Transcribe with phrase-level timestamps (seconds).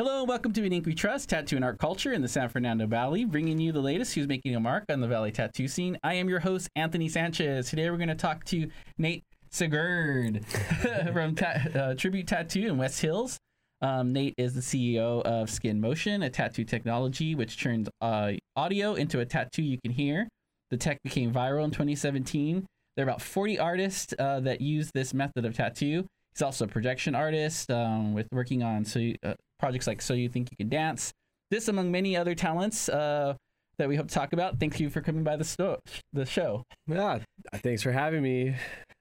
[0.00, 2.48] Hello and welcome to In Ink We Trust, Tattoo and Art Culture in the San
[2.48, 5.98] Fernando Valley, bringing you the latest who's making a mark on the Valley tattoo scene.
[6.02, 7.68] I am your host, Anthony Sanchez.
[7.68, 10.42] Today we're going to talk to Nate Siggard
[11.12, 13.36] from ta- uh, Tribute Tattoo in West Hills.
[13.82, 18.94] Um, Nate is the CEO of Skin Motion, a tattoo technology which turns uh, audio
[18.94, 20.26] into a tattoo you can hear.
[20.70, 22.64] The tech became viral in 2017.
[22.96, 26.06] There are about 40 artists uh, that use this method of tattoo.
[26.32, 30.28] He's also a projection artist um, with working on so uh, projects like So You
[30.28, 31.12] Think You Can Dance.
[31.50, 33.34] This among many other talents uh,
[33.78, 34.58] that we hope to talk about.
[34.58, 35.78] Thank you for coming by the, sto-
[36.12, 36.64] the show.
[36.86, 37.20] Yeah,
[37.54, 38.56] thanks for having me.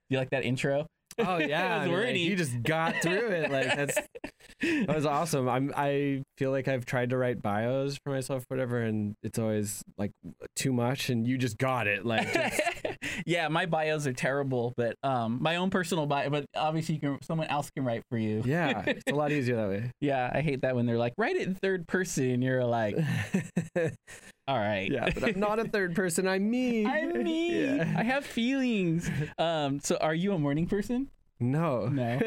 [0.09, 0.85] You like that intro?
[1.20, 3.51] Oh yeah, I mean, you just got through it.
[3.51, 3.98] Like that's
[4.61, 5.48] that was awesome.
[5.49, 9.84] I'm I feel like I've tried to write bios for myself, whatever, and it's always
[9.98, 10.12] like
[10.55, 12.05] too much, and you just got it.
[12.05, 12.62] Like just,
[13.25, 16.29] yeah, my bios are terrible, but um, my own personal bio.
[16.29, 18.41] But obviously, you can someone else can write for you.
[18.45, 19.91] yeah, it's a lot easier that way.
[20.01, 22.95] Yeah, I hate that when they're like, write it in third person, and you're like,
[24.47, 24.89] all right.
[24.91, 26.27] yeah, but I'm not a third person.
[26.27, 26.85] I'm me.
[26.85, 27.76] I'm me.
[27.77, 27.93] Yeah.
[27.98, 29.09] I have feelings.
[29.37, 31.09] Um, so are you a morning person?
[31.39, 31.87] No.
[31.87, 32.20] No.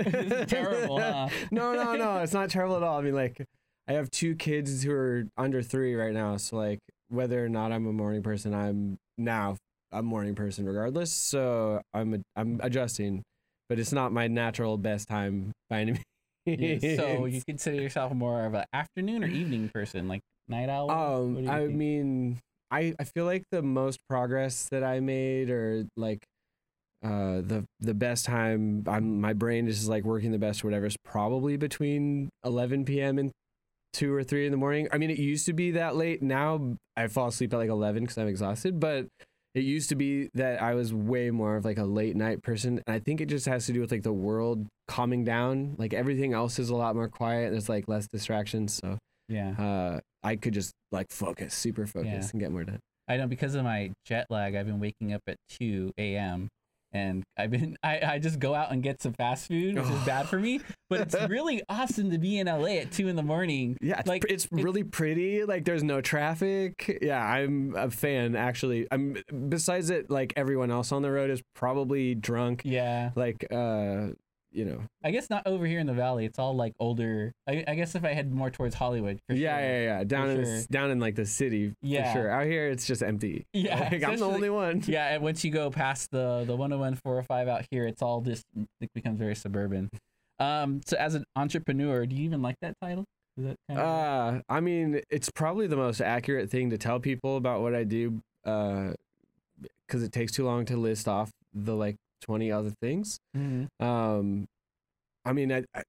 [0.46, 1.28] terrible, huh?
[1.50, 2.18] no, no, no.
[2.18, 2.98] It's not terrible at all.
[2.98, 3.44] I mean, like,
[3.88, 6.36] I have two kids who are under three right now.
[6.38, 9.56] So, like, whether or not I'm a morning person, I'm now
[9.92, 11.12] a morning person regardless.
[11.12, 13.22] So I'm I'm adjusting,
[13.68, 16.04] but it's not my natural best time by any means.
[16.44, 20.90] Yeah, so you consider yourself more of an afternoon or evening person, like night owl?
[20.90, 21.76] Um, I think?
[21.76, 26.18] mean, I I feel like the most progress that I made, or like.
[27.04, 30.86] Uh, the the best time I'm my brain is like working the best or whatever
[30.86, 33.18] is probably between 11 p.m.
[33.18, 33.32] and
[33.92, 34.88] two or three in the morning.
[34.92, 36.22] I mean, it used to be that late.
[36.22, 38.80] Now I fall asleep at like 11 because I'm exhausted.
[38.80, 39.06] But
[39.54, 42.80] it used to be that I was way more of like a late night person.
[42.86, 45.74] And I think it just has to do with like the world calming down.
[45.78, 47.50] Like everything else is a lot more quiet.
[47.50, 48.74] There's like less distractions.
[48.82, 49.50] So yeah.
[49.58, 52.28] uh, I could just like focus, super focus, Yeah.
[52.32, 52.78] and get more done.
[53.08, 56.48] I know because of my jet lag, I've been waking up at 2 a.m.
[56.92, 60.04] And I've been, I, I just go out and get some fast food, which is
[60.04, 60.60] bad for me.
[60.90, 63.76] But it's really awesome to be in LA at 2 in the morning.
[63.80, 65.44] Yeah, it's, Like, pr- it's really pretty.
[65.44, 66.98] Like there's no traffic.
[67.02, 68.86] Yeah, I'm a fan actually.
[68.90, 69.16] I'm
[69.48, 72.62] besides it, like everyone else on the road is probably drunk.
[72.64, 73.10] Yeah.
[73.14, 74.08] Like uh,
[74.52, 74.80] you know.
[75.02, 76.24] I guess not over here in the valley.
[76.24, 77.32] It's all like older.
[77.48, 79.66] I, I guess if I head more towards Hollywood, for yeah, sure.
[79.68, 80.04] yeah, yeah.
[80.04, 80.56] Down in the sure.
[80.56, 82.12] s down in like the city Yeah.
[82.12, 82.30] for sure.
[82.30, 83.46] Out here it's just empty.
[83.52, 84.82] Yeah, Like, I'm the only one.
[84.86, 88.44] Yeah, and once you go past the the 101 405 out here, it's all just
[88.80, 89.88] it becomes very suburban.
[90.38, 93.04] Um, so as an entrepreneur, do you even like that title?
[93.38, 97.00] Is that kind of Uh, I mean, it's probably the most accurate thing to tell
[97.00, 98.20] people about what I do.
[98.44, 98.92] Uh,
[99.86, 103.18] because it takes too long to list off the like 20 other things.
[103.36, 103.68] Mhm.
[103.80, 104.46] Um,
[105.24, 105.82] I mean, I, I,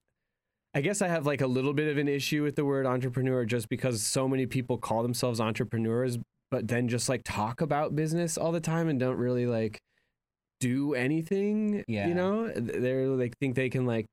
[0.76, 3.46] I guess I have like a little bit of an issue with the word entrepreneur
[3.46, 6.18] just because so many people call themselves entrepreneurs,
[6.52, 9.80] but then just like talk about business all the time and don't really like
[10.60, 11.84] do anything.
[11.88, 12.08] Yeah.
[12.08, 14.06] You know, they're like think they can like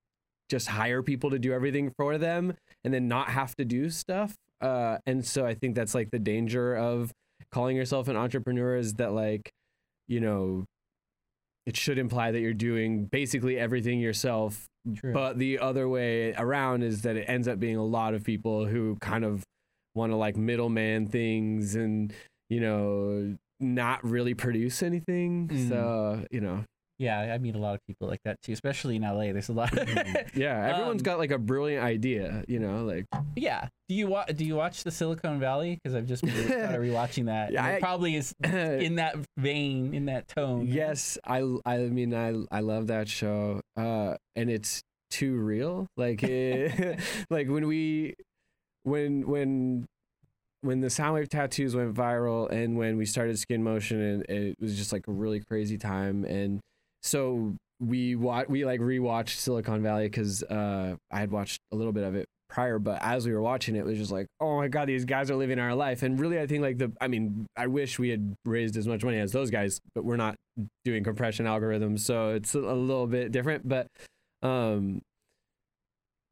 [0.51, 2.55] just hire people to do everything for them
[2.85, 4.35] and then not have to do stuff.
[4.61, 7.13] Uh, and so I think that's like the danger of
[7.53, 9.51] calling yourself an entrepreneur is that like,
[10.09, 10.65] you know,
[11.67, 15.13] it should imply that you're doing basically everything yourself True.
[15.13, 18.67] but the other way around is that it ends up being a lot of people
[18.67, 19.43] who kind of
[19.95, 22.13] want to like middleman things and,
[22.49, 25.49] you know, not really produce anything.
[25.49, 25.69] Mm.
[25.69, 26.65] So, you know,
[27.01, 29.33] yeah, I meet a lot of people like that too, especially in LA.
[29.33, 29.77] There's a lot.
[29.77, 29.89] Of
[30.37, 33.69] yeah, everyone's Um, got like a brilliant idea, you know, like yeah.
[33.89, 34.31] Do you watch?
[34.37, 35.79] Do you watch the Silicon Valley?
[35.83, 37.51] Because I've just been kind rewatching that.
[37.53, 40.67] Yeah, it I- probably is in that vein, in that tone.
[40.69, 43.63] yes, I I mean I I love that show.
[43.77, 45.87] Uh and it's too real.
[45.97, 47.01] Like it,
[47.31, 48.15] like when we
[48.85, 49.87] when when
[50.63, 54.77] when the Soundwave tattoos went viral and when we started Skin Motion and it was
[54.77, 56.61] just like a really crazy time and
[57.03, 61.93] so we wa- we like rewatched Silicon Valley because uh, I had watched a little
[61.93, 64.57] bit of it prior, but as we were watching it, it was just like, oh
[64.57, 66.03] my god, these guys are living our life.
[66.03, 69.03] And really, I think like the, I mean, I wish we had raised as much
[69.03, 70.35] money as those guys, but we're not
[70.85, 73.67] doing compression algorithms, so it's a, little bit different.
[73.67, 73.87] But
[74.43, 75.01] um,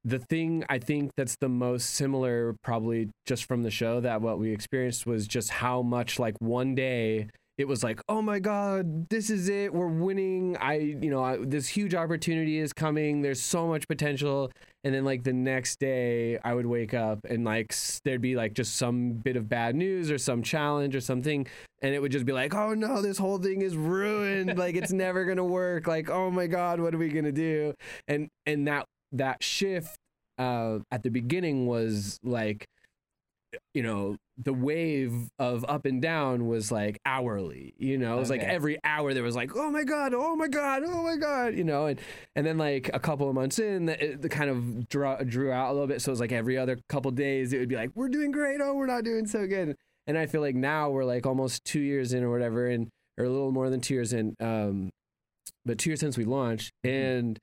[0.05, 4.39] the thing I think that's the most similar, probably just from the show, that what
[4.39, 7.29] we experienced was just how much like one day
[7.59, 10.57] it was like, oh my god, this is it, we're winning.
[10.59, 13.21] I, you know, I, this huge opportunity is coming.
[13.21, 14.53] There's so much potential.
[14.85, 17.75] And then like the next day, I would wake up and like
[18.05, 21.49] there'd be like just some bit of bad news or some challenge or something,
[21.83, 24.57] and it would just be like, oh no, this whole thing is ruined.
[24.57, 25.89] like it's never gonna work.
[25.89, 27.75] Like oh my god, what are we gonna do?
[28.07, 29.97] And and that that shift
[30.39, 32.67] uh, at the beginning was like
[33.75, 38.17] you know the wave of up and down was like hourly you know?
[38.17, 41.03] It was like every hour there was like oh my god oh my god oh
[41.03, 41.87] my god you know?
[41.87, 42.01] And
[42.37, 45.71] and then like a couple of months in it, it kind of drew, drew out
[45.71, 46.03] a little bit.
[46.03, 48.61] So it was like every other couple days it would be like we're doing great.
[48.63, 49.77] Oh we're not doing so good.
[50.07, 53.25] And i feel like now we're like almost two years in or whatever and or
[53.25, 54.91] a little more than two years in um
[55.65, 56.73] but two years since we launched.
[56.85, 57.39] And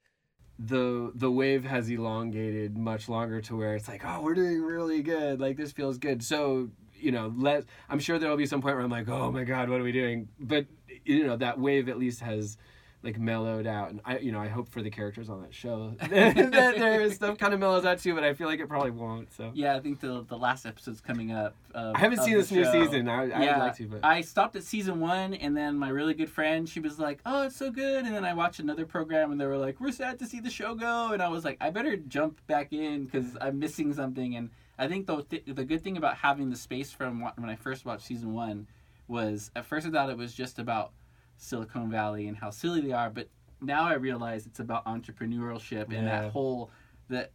[0.58, 5.02] the the wave has elongated much longer to where it's like oh we're doing really
[5.02, 5.40] good.
[5.40, 6.24] Like this feels good.
[6.24, 9.44] So you know let i'm sure there'll be some point where i'm like oh my
[9.44, 10.30] god what are we doing?
[10.40, 10.66] But
[11.04, 12.58] you know that wave at least has
[13.06, 15.94] like mellowed out and i you know i hope for the characters on that show
[16.00, 19.32] that their stuff kind of mellows out too but i feel like it probably won't
[19.34, 21.56] so Yeah, I think the the last episode's coming up.
[21.74, 24.22] Of, i haven't seen this new season i, I yeah, would like to but I
[24.22, 27.56] stopped at season one, and then my really good friend, she was like, "Oh, it's
[27.56, 30.26] so good," and then I watched another program, and they were like, "We're sad to
[30.26, 33.60] see the show go," and I was like, "I better jump back in because I'm
[33.60, 34.50] missing something." And
[34.80, 37.86] I think the th- the good thing about having the space from when I first
[37.86, 38.68] watched season one
[39.08, 40.92] was at first I thought it was just about
[41.38, 43.28] Silicon Valley and how silly they are, but
[43.62, 46.22] now I realize it's about entrepreneurship and Yeah.
[46.24, 46.72] that whole
[47.10, 47.32] that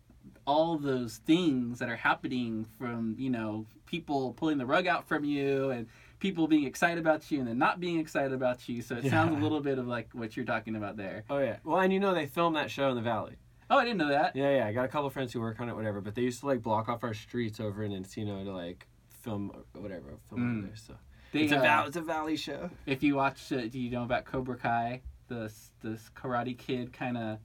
[0.46, 5.24] all those things that are happening from you know people pulling the rug out from
[5.24, 5.86] you and
[6.18, 9.34] people being excited about you and then not being excited about you so it sounds
[9.34, 11.98] a little bit of like what you're talking about there oh yeah well and you
[11.98, 13.34] know they filmed that show in the valley
[13.70, 14.66] oh i didn't know that Yeah, yeah.
[14.66, 16.00] I got a couple friends who work on it, whatever.
[16.02, 19.50] But they used to like block off our streets over in Encino to like film
[19.74, 20.58] or whatever, film Mm.
[20.58, 20.76] over there.
[20.76, 20.94] So
[21.32, 22.70] they, it's a uh, val- it's a valley show.
[22.86, 25.50] if you watch uh, do you know about cobra kai the
[25.82, 27.38] this karate kid kind of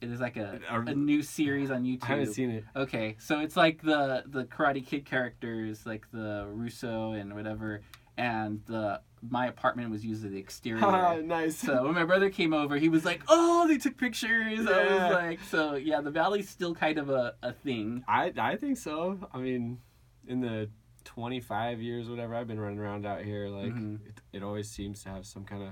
[0.00, 2.64] it is like a, Are- a new series on youtube I haven't seen it.
[2.74, 7.82] Okay, so it's like the the Karate Kid characters, like the Russo and whatever,
[8.16, 9.00] and the
[9.30, 11.22] my apartment was used as the exterior.
[11.22, 11.56] nice.
[11.56, 15.12] so when my brother came over, he was like, "Oh, they took pictures." I was
[15.12, 19.18] like, "So yeah, the valley's still kind of a, a thing." I I think so.
[19.32, 19.78] I mean,
[20.26, 20.68] in the
[21.04, 24.06] 25 years whatever I've been running around out here, like Mhm.
[24.06, 25.70] it, it always seems to have some kind of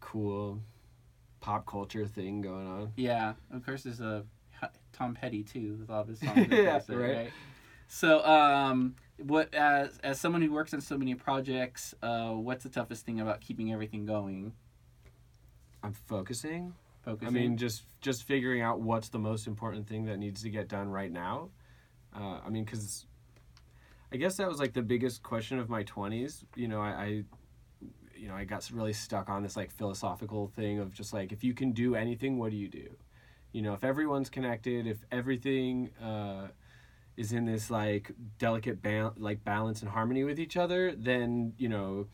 [0.00, 0.60] cool
[1.40, 2.92] pop culture thing going on.
[2.96, 4.24] Yeah, of course, there's a
[4.92, 6.48] Tom Petty too with all of his songs.
[6.50, 7.30] Yeah, that, right.
[7.86, 12.70] So, um, what as as someone who works on so many projects, uh, what's the
[12.70, 14.52] toughest thing about keeping everything going?
[15.82, 16.74] I'm focusing.
[17.02, 17.28] Focusing.
[17.28, 20.68] I mean, just just figuring out what's the most important thing that needs to get
[20.68, 21.50] done right now.
[22.14, 23.06] Uh, I mean, because
[24.12, 26.44] I guess that was like the biggest question of my twenties.
[26.56, 27.24] You know, I, I,
[28.16, 31.44] you know, I got really stuck on this like philosophical thing of just like if
[31.44, 32.88] you can do anything, what do you do?
[33.52, 36.48] You know, if everyone's connected, if everything uh,
[37.16, 41.68] is in this like delicate ba- like balance and harmony with each other, then you
[41.68, 42.06] know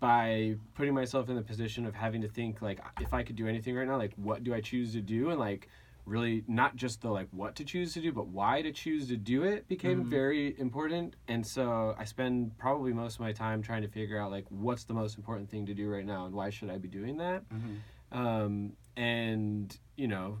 [0.00, 3.46] by putting myself in the position of having to think like if I could do
[3.46, 5.68] anything right now, like what do I choose to do and like
[6.04, 9.16] really not just the like what to choose to do, but why to choose to
[9.16, 10.08] do it became Mhm.
[10.08, 11.14] very important.
[11.28, 14.84] And so I spend probably most of my time trying to figure out like what's
[14.84, 17.44] the most important thing to do right now and why should I be doing that.
[17.48, 17.78] Mhm.
[18.10, 20.38] Um, and you know,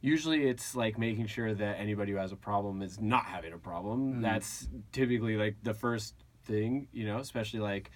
[0.00, 3.58] usually it's like making sure that anybody who has a problem is not having a
[3.58, 4.14] problem.
[4.14, 4.22] Mhm.
[4.22, 6.14] That's typically like the first
[6.44, 7.90] thing, you know, especially like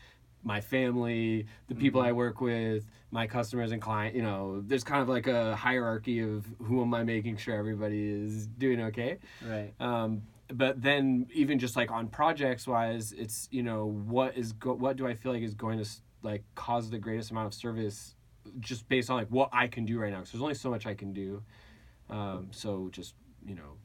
[0.44, 2.06] my family, the people Mhm.
[2.06, 6.20] I work with, my customers and client, you know, there's kind of like a hierarchy
[6.20, 9.18] of who am I making sure everybody is doing okay.
[9.42, 9.72] Right.
[9.80, 14.74] Um, but then even just like on projects wise, it's you know what is go-
[14.74, 15.88] what do I feel like is going to
[16.22, 18.14] like cause the greatest amount of service,
[18.60, 20.18] just based on like what I can do right now.
[20.18, 21.42] Because there's only so much I can do.
[22.10, 23.14] Um, so just
[23.46, 23.78] you know,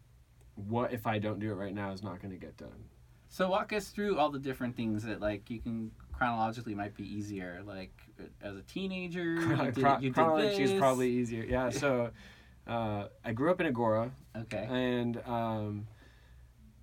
[0.56, 2.84] what if I don't do it right now is not going to get done.
[3.30, 7.04] So walk us through all the different things that like you can chronologically might be
[7.04, 7.62] easier.
[7.66, 7.94] Like
[8.42, 11.44] as a teenager, you did, Chron- you did chronology is probably easier.
[11.44, 11.70] Yeah.
[11.80, 12.12] So
[12.68, 14.12] uh, I grew up in Agoura.
[14.36, 14.68] okay.
[14.70, 15.88] and um,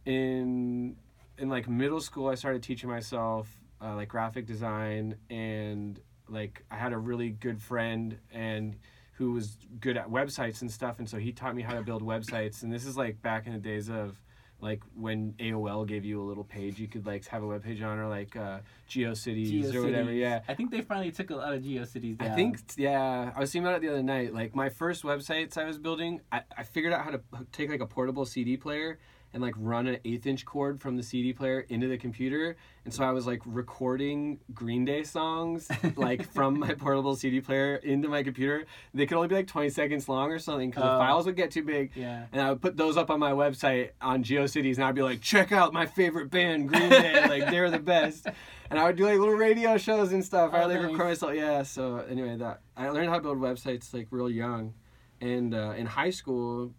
[0.07, 0.97] in
[1.39, 3.49] in like middle school i started teaching myself
[3.83, 8.77] uh, like graphic design and like i had a really good friend and
[9.15, 12.03] who was good at websites and stuff and so he taught me how to build
[12.03, 14.17] websites and this is like back in the days of
[14.61, 17.83] like when AOL gave you a little page you could like have a web page
[17.83, 20.13] on or like uh, GeoCities, or whatever.
[20.13, 22.31] Yeah, I think they finally took a lot of GeoCities down.
[22.31, 24.33] I think yeah, I was thinking about it the other night.
[24.33, 27.21] Like my first websites I was building, I, I figured out how to
[27.53, 28.99] take like a portable CD player
[29.37, 32.57] and like run an eighth inch cord from the CD player into the computer.
[32.87, 37.77] And so I was like recording Green Day songs like from my portable CD player
[37.77, 38.65] into my computer.
[38.95, 40.93] They could only be like 20 seconds long or something because Oh.
[40.95, 41.91] the files would get too big.
[41.95, 42.25] Yeah.
[42.33, 45.21] And I would put those up on my website on GeoCities, and I'd be like,
[45.21, 47.27] check out my favorite band, Green Day.
[47.29, 48.27] like they're the best.
[48.71, 50.55] And I would do like little radio shows and stuff.
[50.55, 50.93] I Oh, would like nice.
[50.93, 51.35] record myself.
[51.35, 51.63] Yeah.
[51.63, 54.73] So anyway, that I learned how to build websites like real young,
[55.21, 56.73] and uh, in high school,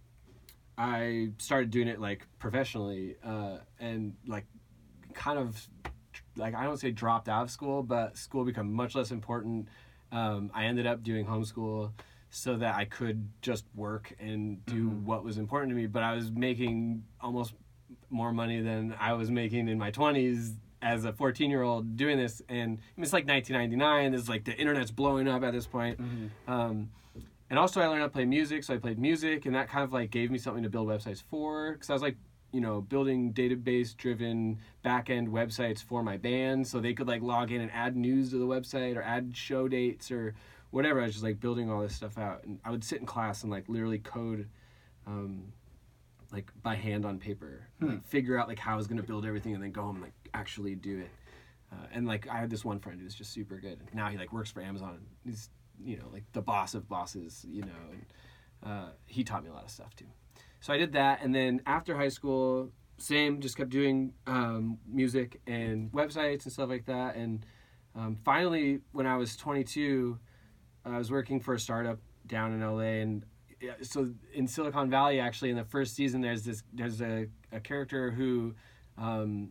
[0.88, 4.46] I started doing it like professionally, uh, and like
[5.14, 5.68] kind of
[6.36, 9.68] like I don't say dropped out of school, but school became much less important.
[10.12, 11.92] Um, I ended up doing homeschool
[12.30, 15.04] so that I could just work and do Mhm.
[15.04, 15.88] what was important to me.
[15.88, 17.56] But I was making almost
[18.10, 22.18] more money than I was making in my twenties as a 14 year old doing
[22.18, 26.30] this and it's like 1999 it's like the internet's blowing up at this point Mhm.
[26.48, 26.90] um,
[27.50, 29.84] and also I learned how to play music, so I played music, and that kind
[29.84, 31.74] of like gave me something to build websites for.
[31.74, 32.18] Because I was like,
[32.52, 37.62] you know, building database-driven back-end websites for my band, so they could like log in
[37.62, 40.34] and add news to the website or add show dates or
[40.72, 41.02] whatever.
[41.02, 43.44] I was just like building all this stuff out, and I would sit in class
[43.44, 44.48] and like literally code,
[45.06, 45.52] um,
[46.32, 47.88] like by hand on paper, Hmm.
[47.90, 50.04] like figure out like how I was gonna build everything, and then go home and
[50.06, 51.10] like actually do it.
[51.72, 53.80] Uh, and like I had this one friend who was just super good.
[53.94, 55.00] Now he like works for Amazon.
[55.26, 55.50] He's
[55.84, 57.46] you know like the boss of bosses.
[57.48, 58.06] You know, and
[58.64, 60.06] uh, he taught me a lot of stuff too.
[60.60, 65.40] So I did that, and then after high school, same, just kept doing um, music
[65.46, 67.16] and websites and stuff like that.
[67.16, 67.46] And
[67.96, 70.18] um, finally, when I was 22,
[70.86, 73.26] I was working for a startup down in LA, and
[73.82, 78.12] so in Silicon Valley, actually, in the first season, there's this there's a, a character
[78.12, 78.56] who
[78.98, 79.50] um,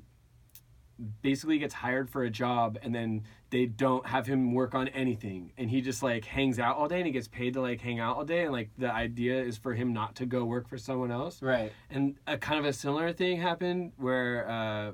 [1.22, 5.52] basically gets hired for a job and then they don't have him work on anything.
[5.58, 8.00] And he just like hangs out all day and he gets paid to like hang
[8.00, 8.44] out all day.
[8.44, 11.42] And like the idea is for him not to go work for someone else.
[11.42, 11.72] Right.
[11.90, 14.92] and a kind of a similar thing happened where uh,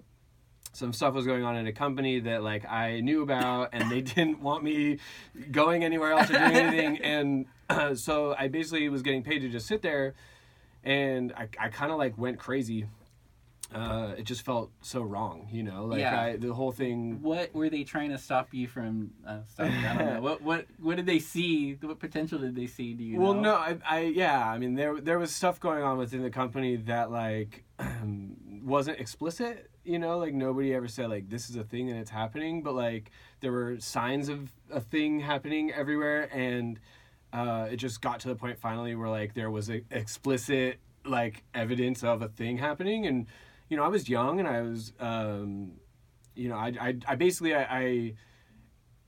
[0.73, 4.01] some stuff was going on in a company that like I knew about and they
[4.01, 4.99] didn't want me
[5.51, 6.99] going anywhere else or doing anything.
[7.03, 10.15] And uh, so I basically was getting paid to just sit there.
[10.85, 12.87] And I, I kind of like went crazy
[13.75, 16.21] uh, it just felt so wrong you know like Yeah.
[16.21, 19.11] I, the whole thing What were they trying to stop you from?
[19.26, 19.73] Uh, stopping?
[19.75, 20.21] I don't know.
[20.29, 21.75] What what what did they see?
[21.81, 22.95] What potential did they see?
[22.95, 23.43] Do you well know?
[23.43, 26.76] no I, I yeah i mean there there was stuff going on within the company
[26.76, 27.64] that like
[28.62, 32.11] wasn't explicit you know like nobody ever said like this is a thing and it's
[32.11, 33.11] happening but like
[33.41, 36.79] there were signs of a thing happening everywhere and
[37.33, 41.43] uh, it just got to the point finally where like there was a explicit like
[41.55, 43.26] evidence of a thing happening and
[43.73, 45.73] you know i was young and i was um
[46.37, 48.14] you know i i, I basically I, I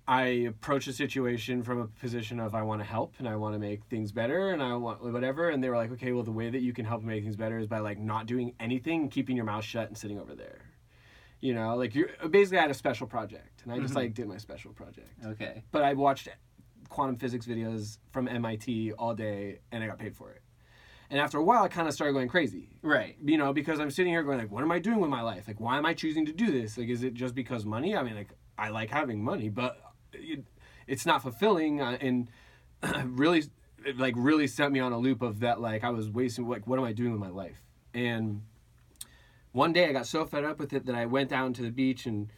[0.07, 3.55] I approach a situation from a position of I want to help and I want
[3.55, 6.31] to make things better and I want whatever and they were like okay well the
[6.41, 9.35] way that you can help make things better is by like not doing anything keeping
[9.35, 10.61] your mouth shut and sitting over there
[11.41, 13.97] you know like you basically I had a special project and I just Mhm.
[14.03, 15.63] like did my special project Okay.
[15.73, 16.29] but I watched
[16.91, 20.43] quantum physics videos from MIT all day and I got paid for it
[21.15, 22.71] and after a while I kind of started going crazy.
[22.83, 23.17] Right.
[23.25, 25.47] you know because i'm sitting here going like what am i doing with my life?
[25.47, 26.77] Like why am i choosing to do this?
[26.77, 27.97] Like is it just because money?
[27.97, 29.79] I mean like i like having money but
[30.13, 30.45] it,
[30.89, 32.29] it's not fulfilling uh, and
[33.05, 33.45] really
[33.85, 36.67] it, like really set me on a loop of that like i was wasting like
[36.67, 37.63] what am i doing with my life?
[37.95, 38.43] And
[39.53, 41.71] one day i got so fed up with it that i went down to the
[41.71, 42.33] beach and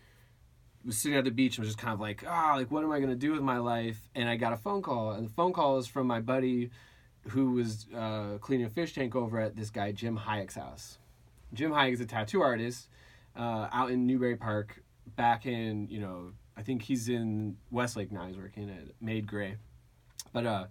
[0.85, 2.93] was sitting at the beach and was just kind of like ah like what am
[2.93, 4.11] i going to do with my life?
[4.15, 6.69] And i got a phone call and the phone call is from my buddy
[7.29, 10.99] who was uh, cleaning a fish tank over at this guy Jim Hayek's house.
[11.53, 12.89] Jim Hayek is a tattoo artist
[13.37, 14.83] uh, out in Newbury Park.
[15.15, 18.27] Back in you know, I think he's in Westlake now.
[18.27, 19.57] He's working at Made Gray,
[20.33, 20.65] but uh,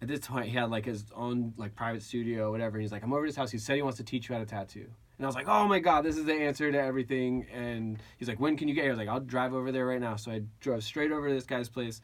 [0.00, 2.76] at this point he had like his own like private studio, whatever.
[2.76, 3.50] And he's like, I'm over to his house.
[3.50, 4.86] He said he wants to teach you how to tattoo.
[5.18, 7.46] And I was like, oh my god, this is the answer to everything.
[7.52, 8.90] And he's like, when can you get here?
[8.90, 10.16] I was like, I'll drive over there right now.
[10.16, 12.00] So I drove straight over to this guy's place,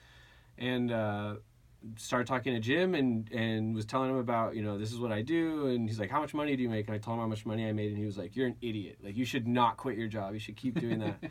[0.57, 0.93] and.
[0.93, 1.35] Uh,
[1.97, 5.13] started talking to Jim and and was telling him about you know this is what
[5.13, 5.67] I do.
[5.69, 6.87] And he's like how much money do you make?
[6.87, 7.89] And I told him how much money I made.
[7.89, 8.99] And he was like you're an idiot.
[9.03, 10.35] Like you should not quit your job.
[10.35, 11.19] You should keep doing that.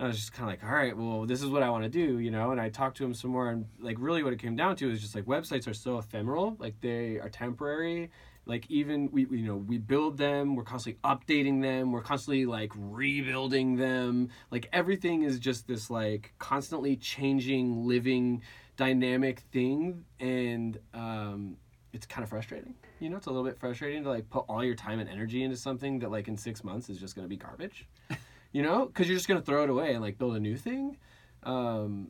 [0.00, 1.82] And I was just kind of like all right well this is what I want
[1.82, 2.52] to do you know?
[2.52, 3.50] And I talked to him some more.
[3.50, 6.56] And like really what it came down to is just like websites are so ephemeral.
[6.60, 8.10] Like they are temporary.
[8.48, 10.56] Like even we we, you know we build them.
[10.56, 11.92] We're constantly updating them.
[11.92, 14.30] We're constantly like rebuilding them.
[14.50, 18.42] Like everything is just this like constantly changing living
[18.78, 21.56] dynamic thing and um
[21.92, 22.74] it's kind of frustrating.
[23.00, 25.42] You know it's a little bit frustrating to like put all your time and energy
[25.42, 27.86] into something that like in six months is just going to be garbage.
[28.50, 28.86] You know?
[28.86, 30.96] Because you're just going to throw it away and like build a new thing.
[31.42, 32.08] Um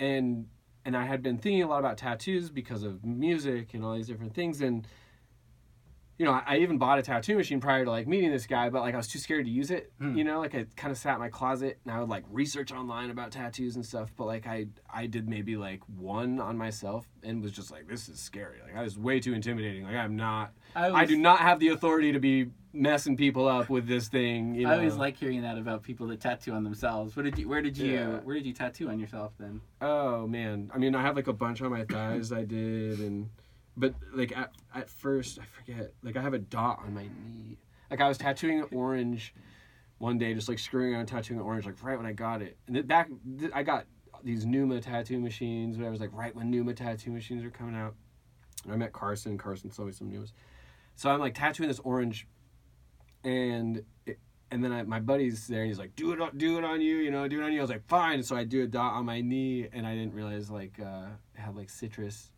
[0.00, 0.46] and
[0.84, 4.06] and i had been thinking a lot about tattoos because of music and all these
[4.06, 4.86] different things and
[6.18, 8.80] you know, I, even bought a tattoo machine prior to like meeting this guy, but
[8.80, 9.92] like I was too scared to use it.
[10.00, 10.16] Hmm.
[10.16, 12.72] You know, like I kind of sat in my closet and I would like research
[12.72, 14.12] online about tattoos and stuff.
[14.16, 18.08] But like I, I did maybe like one on myself and was just like, this
[18.08, 18.58] is scary.
[18.64, 19.84] Like I was way too intimidating.
[19.84, 23.68] Like I'm not, I, I do not have the authority to be messing people up
[23.68, 24.54] with this thing.
[24.54, 27.16] You know, I always like hearing that about people that tattoo on themselves.
[27.16, 27.48] What did you?
[27.48, 27.92] Where did you?
[27.92, 28.18] Yeah.
[28.20, 29.60] Where did you tattoo on yourself then?
[29.80, 33.28] Oh man, I mean, I have like a bunch on my thighs I did, and
[33.76, 37.58] but like at, at first I forget like I have a dot on my knee.
[37.90, 39.34] Like I was tattooing orange
[39.98, 42.56] one day, just like screwing around tattooing orange, like right when I got it.
[42.66, 43.86] And then back th- I got
[44.24, 45.88] these Neuma tattoo machines, whatever.
[45.88, 47.94] It was like right when Neuma tattoo machines were coming out.
[48.64, 49.38] And I met Carson.
[49.38, 50.32] Carson sold me some Neumas.
[50.96, 52.26] So I'm like tattooing this orange,
[53.22, 54.18] and it,
[54.50, 56.80] and then I, my buddy's there and he's like, do it, on, do it on
[56.80, 57.58] you, you know, do it on you.
[57.58, 58.22] I was like, fine.
[58.22, 61.40] So I do a dot on my knee, and I didn't realize like uh, it
[61.40, 62.32] had like citrus,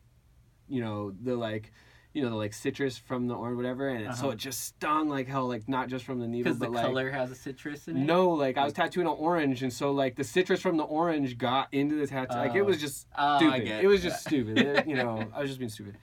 [0.69, 1.73] you know, the like,
[2.15, 4.31] you know, the like citrus from the orange whatever, and it, so Uh-huh.
[4.31, 6.85] it just stung like hell, like not just from the needle, Because the but like
[6.87, 8.01] color has a citrus in it.
[8.01, 11.39] no, like I was tattooing an orange, and so like the citrus from the orange
[11.39, 12.35] got into the tattoo.
[12.37, 12.65] like it Oh.
[12.65, 13.65] was just Oh, stupid.
[13.65, 14.09] get It was it.
[14.09, 14.59] just stupid.
[14.59, 15.97] It- you know, I was just being stupid.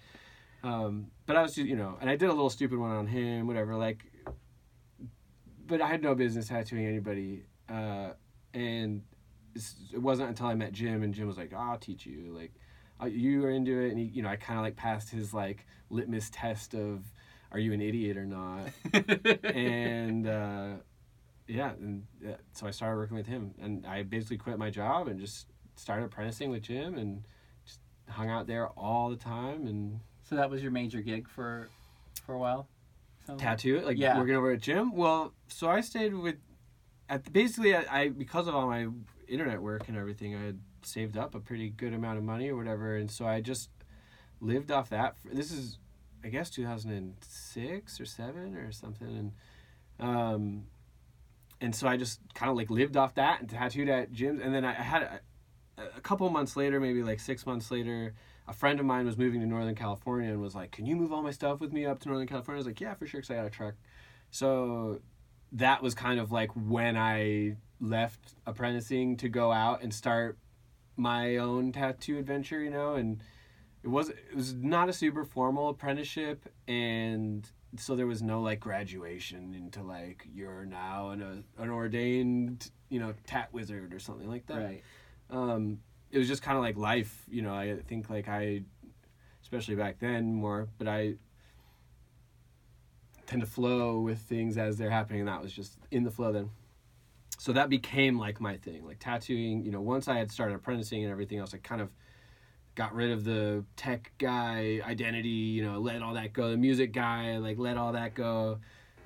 [0.63, 3.05] Um, but I was, just, you know, and I did a little stupid one on
[3.07, 3.75] him, whatever.
[3.75, 4.03] Like,
[5.67, 7.43] but I had no business tattooing anybody.
[7.69, 8.12] Uh,
[8.53, 9.01] and
[9.93, 12.53] it wasn't until I met Jim, and Jim was like, "I'll teach you." Like,
[13.02, 15.34] uh, you are into it, and he, you know, I kind of like passed his
[15.34, 17.04] like litmus test of,
[17.52, 18.70] "Are you an idiot or not?"
[19.54, 20.74] and uh,
[21.48, 25.08] yeah, and uh, so I started working with him, and I basically quit my job
[25.08, 27.24] and just started apprenticing with Jim, and
[27.66, 31.70] just hung out there all the time and so that was your major gig for
[32.24, 32.68] for a while.
[33.28, 34.18] So tattoo it, like Yeah.
[34.18, 34.96] working over at Jim.
[34.96, 36.36] Well, so I stayed with,
[37.10, 38.88] at the, basically I, I because of all my
[39.28, 42.56] internet work and everything, I had saved up a pretty good amount of money or
[42.56, 43.70] whatever, and so I just
[44.42, 45.18] lived off that.
[45.18, 45.77] For, this is,
[46.24, 49.32] I guess, two thousand and six or seven or something, and
[50.00, 50.63] um,
[51.62, 54.54] and so I just kind of like lived off that and tattooed at Jim's, and
[54.54, 55.20] then I, had a,
[55.98, 58.13] a couple months later, maybe like six months later.
[58.48, 61.12] A friend of mine was moving to Northern California and was like, "Can you move
[61.12, 63.22] all my stuff with me up to Northern California?" I was like, "Yeah, for sure,"
[63.22, 63.74] because I got a truck.
[64.30, 65.01] So
[65.54, 70.38] that was kind of like when I left apprenticing to go out and start
[70.98, 73.22] my own tattoo adventure, you know, and
[73.84, 78.60] it was it was not a super formal apprenticeship and so there was no like
[78.60, 84.30] graduation into like you're now an, uh, an ordained you know tat wizard or something
[84.30, 84.84] like that right.
[85.30, 85.78] um,
[86.15, 87.54] it was just kind of like life, you know.
[87.54, 88.62] I think like I,
[89.41, 91.15] especially back then more, but I
[93.28, 96.32] tend to flow with things as they're happening, and that was just in the flow
[96.32, 96.52] then.
[97.45, 99.63] So that became like my thing, like tattooing.
[99.63, 101.91] You know, once I had started apprenticing and everything else, I kind of
[102.73, 105.29] got rid of the tech guy identity.
[105.29, 106.49] You know, let all that go.
[106.49, 108.62] The music guy, like let all that go,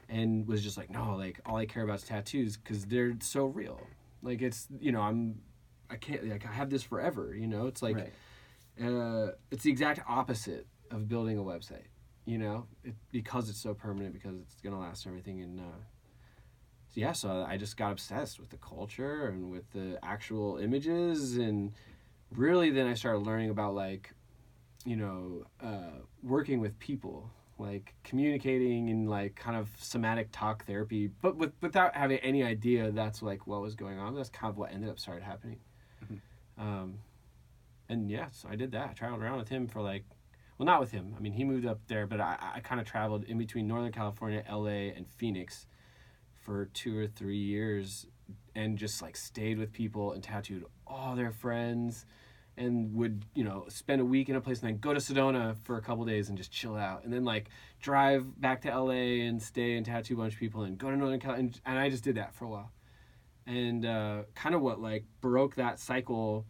[0.07, 3.43] and was just like, no, like all I care about is tattoos because they're so
[3.43, 3.85] real.
[4.23, 5.41] Like it's you know I'm
[5.89, 7.35] I can't like I have this forever.
[7.35, 8.13] You know, it's like right.
[8.81, 11.87] uh, it's the exact opposite of building a website.
[12.23, 15.41] You know, it, because it's so permanent, because it's gonna last everything.
[15.41, 15.79] And uh,
[16.89, 21.37] so yeah, so I just got obsessed with the culture and with the actual images,
[21.37, 21.71] and
[22.31, 24.13] really then I started learning about like,
[24.85, 31.11] you know, uh, working with people, like communicating and like kind of somatic talk therapy,
[31.21, 34.15] but with without having any idea that's like what was going on.
[34.15, 35.59] That's kind of what ended up started happening.
[36.57, 36.99] Um,
[37.87, 38.89] and yeah, so I did that.
[38.89, 40.05] I traveled around with him for like,
[40.57, 41.15] well, not with him.
[41.17, 43.91] I mean, he moved up there, but I, I kind of traveled in between Northern
[43.91, 45.67] California, LA, and Phoenix
[46.41, 48.05] for two or three years
[48.55, 52.05] and just like stayed with people and tattooed all their friends
[52.57, 55.55] and would, you know, spend a week in a place and then go to Sedona
[55.63, 57.05] for a couple days and just chill out.
[57.05, 57.49] And then like
[57.81, 60.97] drive back to LA and stay and tattoo a bunch of people and go to
[60.97, 61.53] Northern California.
[61.53, 62.71] And, and I just did that for a while.
[63.47, 66.45] And uh, kind of what like broke that cycle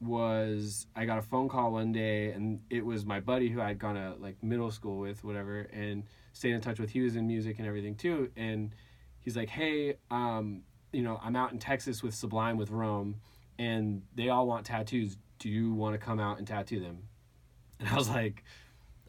[0.00, 3.78] was I got a phone call one day and it was my buddy who I'd
[3.78, 6.90] gone to like middle school with, whatever, and stayed in touch with.
[6.90, 8.30] He was in music and everything too.
[8.36, 8.74] And
[9.28, 13.16] he's like, Hey, um, you know, I'm out in Texas with Sublime with Rome
[13.58, 15.18] and they all want tattoos.
[15.38, 17.00] Do you want to come out and tattoo them?
[17.78, 18.42] And I was like,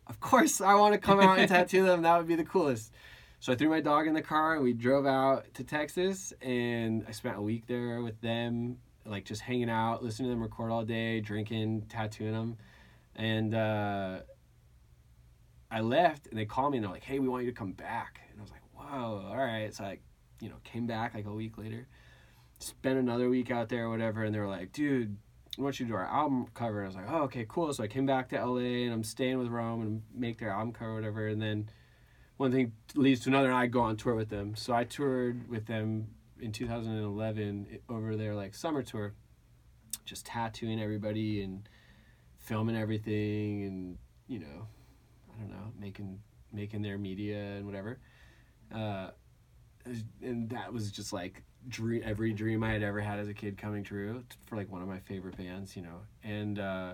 [0.08, 2.02] Of course I want to come out and tattoo them.
[2.02, 2.94] That would be the coolest.
[3.40, 7.06] So I threw my dog in the car and we drove out to Texas and
[7.08, 10.70] I spent a week there with them, like just hanging out, listening to them record
[10.70, 12.58] all day, drinking, tattooing them.
[13.16, 14.20] And uh,
[15.72, 17.72] I left and they called me and they're like, hey, we want you to come
[17.72, 18.20] back.
[18.30, 19.74] And I was like, whoa, all right.
[19.74, 20.00] So I,
[20.40, 21.88] you know, came back like a week later,
[22.60, 24.24] spent another week out there or whatever.
[24.24, 25.18] And they were like, dude,
[25.58, 26.80] we want you to do our album cover.
[26.80, 27.74] And I was like, oh, okay, cool.
[27.74, 30.74] So I came back to LA and I'm staying with Rome and make their album
[30.74, 31.28] cover or whatever.
[31.28, 31.70] And then
[32.38, 34.56] one thing leads to another and I go on tour with them.
[34.56, 36.08] So I toured with them
[36.40, 39.14] in 2011 over their like summer tour,
[40.06, 41.68] just tattooing everybody and
[42.38, 43.98] filming everything and,
[44.28, 44.68] you know,
[45.36, 46.20] I don't know, making
[46.52, 48.00] making their media and whatever.
[48.74, 49.10] Uh,
[50.22, 53.58] and that was just like dream every dream I had ever had as a kid
[53.58, 56.02] coming true for like one of my favorite bands, you know.
[56.24, 56.94] And uh,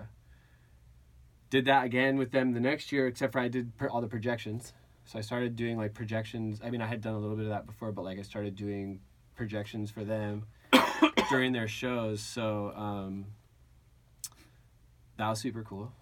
[1.50, 4.72] did that again with them the next year, except for I did all the projections.
[5.04, 6.60] So I started doing like projections.
[6.64, 8.56] I mean, I had done a little bit of that before, but like I started
[8.56, 9.00] doing
[9.36, 10.46] projections for them
[11.30, 12.20] during their shows.
[12.20, 13.26] So um,
[15.16, 15.92] that was super cool.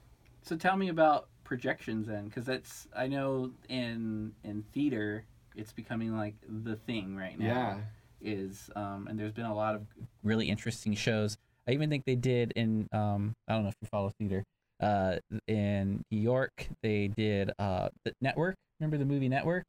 [0.43, 6.17] So tell me about projections then, because that's I know in in theater it's becoming
[6.17, 7.47] like the thing right now.
[7.47, 7.77] Yeah.
[8.21, 9.83] Is um, and there's been a lot of
[10.23, 11.37] really interesting shows.
[11.69, 14.45] I even think they did in um, I don't know if you follow theater.
[14.81, 18.57] Uh, in New York, they did uh, the Network.
[18.81, 19.64] Remember the movie Network?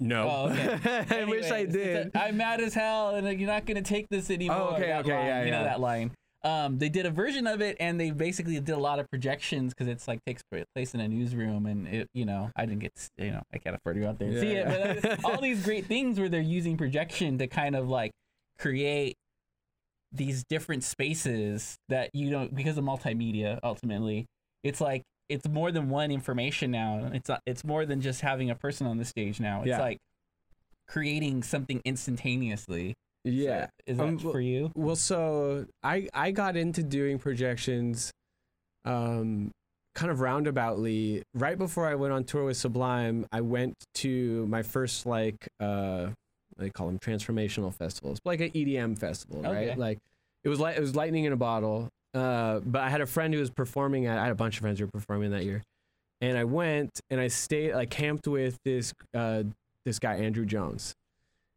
[0.00, 0.28] No.
[0.28, 1.06] Oh, okay.
[1.22, 2.08] I wish I did.
[2.08, 4.74] it's a, I'm mad as hell, and like, you're not gonna take this anymore.
[4.74, 5.64] okay, okay, line, yeah, you know yeah.
[5.64, 6.10] that line.
[6.44, 9.72] Um, they did a version of it, and they basically did a lot of projections
[9.72, 10.42] because it's like takes
[10.74, 13.56] place in a newsroom, and it, you know, I didn't get, to, you know, I
[13.58, 16.20] can't afford to go out there and see it, but uh, all these great things
[16.20, 18.10] where they're using projection to kind of like
[18.58, 19.14] create
[20.12, 23.58] these different spaces that you don't because of multimedia.
[23.64, 24.26] Ultimately,
[24.62, 27.10] it's like it's more than one information now.
[27.14, 29.60] It's not, it's more than just having a person on the stage now.
[29.62, 29.80] It's Yeah.
[29.80, 29.98] like
[30.86, 32.94] creating something instantaneously.
[33.24, 33.68] Yeah.
[33.86, 34.70] is that Um, for you?
[34.74, 38.12] Well, so I I got into doing projections,
[38.84, 39.50] um,
[39.94, 41.22] kind of roundaboutly.
[41.34, 46.10] Right before I went on tour with Sublime, I went to my first like uh,
[46.56, 49.68] they call them transformational festivals, like an EDM festival, Okay.
[49.70, 49.78] right?
[49.78, 49.98] Like
[50.44, 51.88] it was like it was lightning in a bottle.
[52.12, 54.18] Uh, but I had a friend who was performing at.
[54.18, 55.62] I had a bunch of friends who were performing that year,
[56.20, 57.72] and I went and I stayed.
[57.72, 59.42] I camped with this uh,
[59.84, 60.94] this guy Andrew Jones.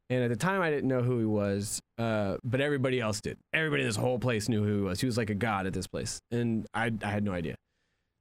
[0.10, 3.38] And at the time, I didn't know who he was, uh, but everybody else did.
[3.54, 5.02] Everybody in this whole place knew who he was.
[5.02, 7.56] He was like a god at this place, and I, I had no idea.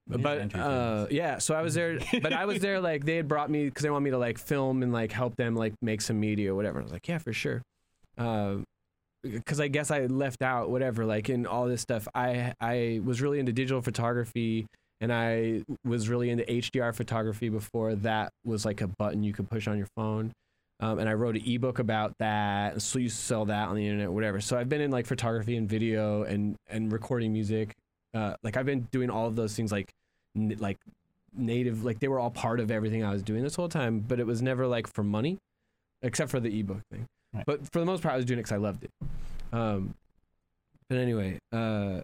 [0.09, 3.51] But uh, yeah, so I was there, but I was there like they had brought
[3.51, 6.21] me because they want me to like film and like help them like make some
[6.21, 6.81] media or whatever.
[6.81, 7.63] I was like, yeah, for sure.
[9.23, 12.07] Because I guess I left out whatever like in all this stuff.
[12.15, 14.67] I I was really into digital photography
[15.01, 19.51] and I was really into HDR photography before that was like a button you could
[19.51, 20.33] push on your phone.
[20.81, 22.73] Um, and I wrote an ebook about that.
[22.75, 24.41] and So you sell that on the internet, whatever.
[24.41, 27.75] So I've been in like photography and video and and recording music.
[28.13, 29.91] Uh, like I've been doing all of those things like
[30.37, 30.79] n- like
[31.35, 34.01] native like they were all part of everything I was doing this whole time.
[34.01, 35.39] But it was never like for money,
[36.03, 37.07] except for the ebook thing.
[37.33, 37.45] Right.
[37.47, 38.91] But for the most part, I was doing it because I loved it.
[39.53, 39.95] Um,
[40.89, 42.01] but anyway, uh,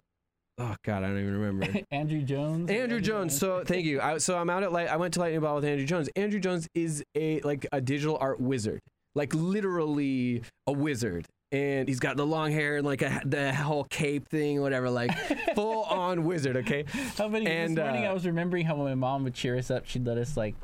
[0.57, 1.79] oh god, I don't even remember.
[1.91, 2.69] Andrew Jones.
[2.69, 3.37] Andrew Jones.
[3.37, 4.01] So thank you.
[4.01, 4.87] I, so I'm out at light.
[4.87, 6.09] I went to Lightning Ball with Andrew Jones.
[6.15, 8.79] Andrew Jones is a like a digital art wizard,
[9.15, 11.25] like literally a wizard.
[11.53, 15.15] And he's got the long hair and like a, the whole cape thing, whatever, like
[15.55, 16.57] full on wizard.
[16.57, 16.85] Okay.
[17.17, 19.69] How many And, this morning uh, I was remembering how my mom would cheer us
[19.69, 20.55] up, she'd let us like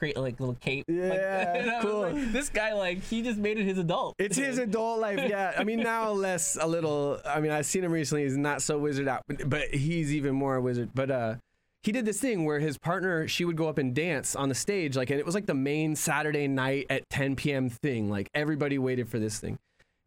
[0.00, 0.86] create like little cape.
[0.90, 2.00] Yeah, was cool.
[2.00, 4.16] like, this guy like he just made it his adult.
[4.18, 5.52] It's his adult life, yeah.
[5.56, 7.20] I mean, now less a little.
[7.24, 8.24] I mean, I've seen him recently.
[8.24, 10.90] He's not so wizard out, but, but he's even more a wizard.
[10.94, 11.34] But uh,
[11.82, 14.54] he did this thing where his partner, she would go up and dance on the
[14.54, 17.68] stage, like, and it was like the main Saturday night at 10 p.m.
[17.68, 18.08] thing.
[18.10, 19.58] Like everybody waited for this thing,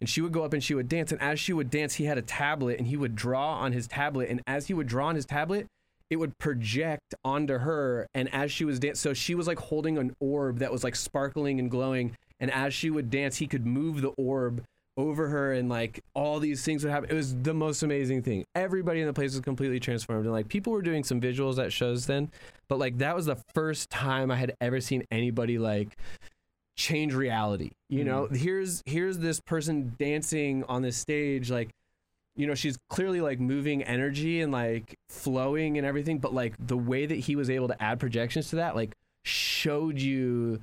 [0.04, 1.14] and she would go up and she would dance.
[1.14, 3.88] And as she would dance, he had a tablet, and he would draw on his
[3.88, 4.30] tablet.
[4.30, 5.66] And as he would draw on his tablet,
[6.10, 8.06] it would project onto her.
[8.14, 10.98] And as she was dancing so she was like holding an orb that was like
[10.98, 12.18] sparkling and glowing.
[12.42, 14.66] And as she would dance he could move the orb
[14.98, 17.10] over her and like all these things would happen.
[17.10, 18.44] It was the most amazing thing.
[18.56, 20.26] Everybody in the place was completely transformed.
[20.26, 22.30] And like people were doing some visuals at shows then.
[22.68, 25.96] But like that was the first time i had ever seen anybody like
[26.76, 28.28] change reality you know?
[28.28, 28.36] Mm.
[28.36, 31.70] Here's here's this person dancing on this stage like
[32.36, 36.78] you know she's clearly like moving energy and like flowing and everything but like the
[36.78, 40.60] way that he was able to add projections to that like showed you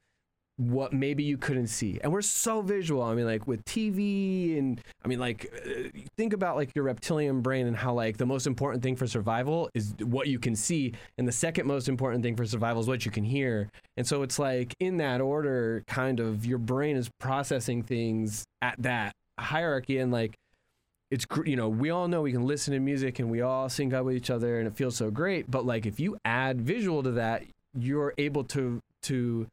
[0.61, 1.99] what maybe you couldn't see.
[2.03, 3.03] And we're so visual.
[3.03, 7.41] I mean like with tv and i mean like uh, think about like your reptilian
[7.41, 10.93] brain and how like the most important thing for survival is what you can see
[11.19, 13.71] and the second most important thing for survival is what you can hear.
[13.97, 18.75] And so it's like in that order kind of your brain is processing things at
[18.79, 19.99] that hierarchy.
[19.99, 20.35] And like
[21.11, 23.93] it's you know we all know we can listen to music and we all sync
[23.93, 25.51] up with each other and it feels so great.
[25.51, 27.45] But like if you add visual to that
[27.75, 29.47] you're able to to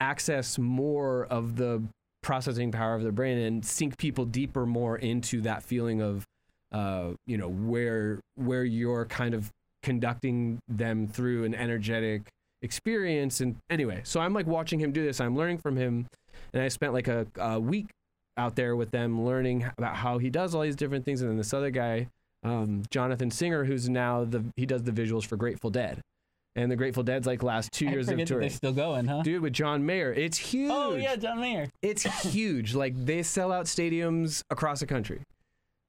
[0.00, 1.82] access more of the
[2.22, 6.24] processing power of the brain and sink people deeper more into that feeling of
[6.72, 9.50] uh you know where where you're kind of
[9.82, 12.22] conducting them through an energetic
[12.62, 13.40] experience.
[13.40, 15.20] And anyway so i'm like watching him do this.
[15.20, 16.06] I'm learning from him.
[16.52, 17.88] And i spent like a, a week
[18.36, 21.20] out there with them learning about how he does all these different things.
[21.22, 22.08] And then this other guy
[22.42, 26.00] um, jonathan singer who's now the he does the visuals for grateful dead
[26.56, 29.22] and the grateful dead's like last two I years of that they're still going, huh?
[29.22, 31.68] dude with john mayer it's huge oh yeah, John Mayer.
[31.82, 35.22] it's huge like they sell out stadiums across the country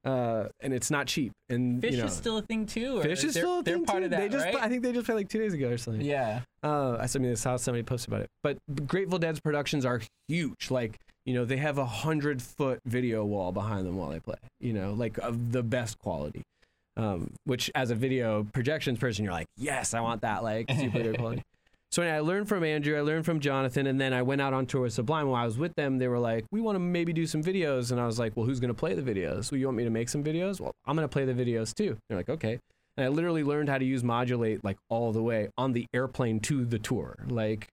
[0.04, 1.32] uh, and it's not cheap.
[1.48, 2.98] And Phish you know, is still a thing too.
[3.00, 4.06] or Phish is still a they're thing part too.
[4.06, 4.56] of that, they just, right?
[4.56, 6.02] I think they just played like two days ago or something.
[6.02, 6.40] yeah.
[6.62, 8.30] Uh, I mean, I saw somebody post about it.
[8.42, 10.70] But Grateful Dead's productions are huge.
[10.70, 14.36] Like, you know, they have a hundred foot video wall behind them while they play.
[14.60, 16.42] You know, like of the best quality.
[16.96, 21.02] Um, which as a video projections person, you're like, yes, I want that like super
[21.02, 21.42] good quality.
[21.92, 24.54] So anyway, I learned from Andrew, I learned from Jonathan, and then I went out
[24.54, 25.28] on tour with Sublime.
[25.28, 27.92] While I was with them, they were like, "We want to maybe do some videos,"
[27.92, 29.52] and I was like, "Well, who's going to play the videos?
[29.52, 30.58] Well, you want me to make some videos?
[30.58, 32.58] Well, I'm going to play the videos too." They're like, "Okay."
[32.96, 36.40] And I literally learned how to use Modul8 like all the way on the airplane
[36.40, 37.68] to the tour, like,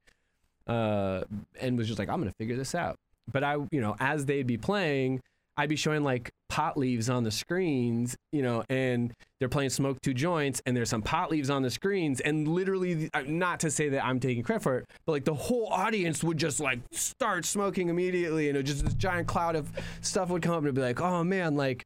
[0.68, 1.22] uh,
[1.62, 2.98] and was just like, "I'm going to figure this out."
[3.32, 5.22] But I, you know, as they'd be playing,
[5.56, 10.02] I'd be showing like pot leaves on the screens, you know, and they're playing Smoke
[10.02, 13.90] Two Joints, and there's some pot leaves on the screens, and literally, not to say
[13.90, 17.46] that I'm taking credit for it, but like the whole audience would just like start
[17.46, 20.82] smoking immediately, and it just this giant cloud of stuff would come up, and be
[20.82, 21.86] like, oh man, like.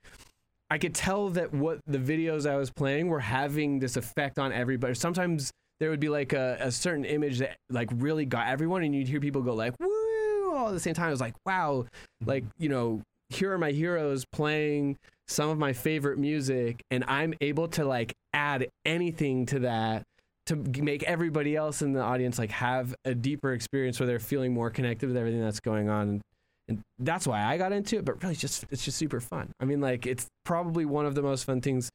[0.70, 4.52] I could tell that what the videos I was playing were having this effect on
[4.52, 4.96] everybody.
[4.96, 8.96] Sometimes there would be like a, a certain image that like really got everyone, and
[8.96, 11.10] you'd hear people go like "woo" all at the same time.
[11.10, 11.86] It was like, wow,
[12.26, 17.34] like you know, here are my heroes playing some of my favorite music, and I'm
[17.42, 20.04] able to like add anything to that
[20.48, 24.54] to make everybody else in the audience like have a deeper experience where they're feeling
[24.54, 26.22] more connected with everything that's going on
[26.68, 28.06] and that's why I got into it.
[28.06, 29.52] But really, it's just it's just super fun.
[29.60, 31.90] I mean, like it's probably one of the most fun things.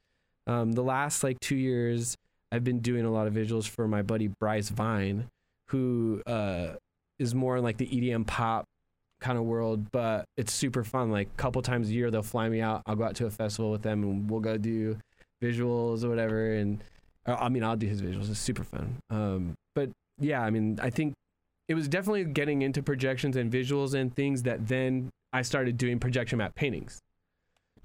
[0.47, 2.17] Um, the last like two years,
[2.53, 5.27] I've been doing a lot of visuals for my buddy Bryce Vine,
[5.69, 6.75] who uh,
[7.19, 8.65] is more in like the EDM pop
[9.21, 9.91] kind of world.
[9.91, 11.11] But it's super fun.
[11.11, 12.83] Like a couple times a year, they'll fly me out.
[12.87, 14.99] I'll go out to a festival with them, and we'll go do
[15.43, 16.55] visuals or whatever.
[16.55, 16.83] And
[17.27, 18.31] or, I mean, I'll do his visuals.
[18.31, 18.97] It's super fun.
[19.11, 21.15] Um, but yeah, I mean, I think
[21.69, 25.99] it was definitely getting into projections and visuals and things that then I started doing
[25.99, 26.99] projection map paintings.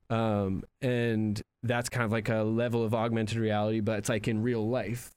[0.09, 4.41] Um, and that's kind of like a level of augmented reality, but it's like in
[4.41, 5.11] real life.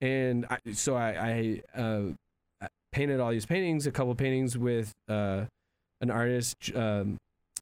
[0.00, 2.02] And I, so I, I, uh,
[2.92, 5.44] painted all these paintings, a couple paintings with uh,
[6.00, 7.16] an artist, um,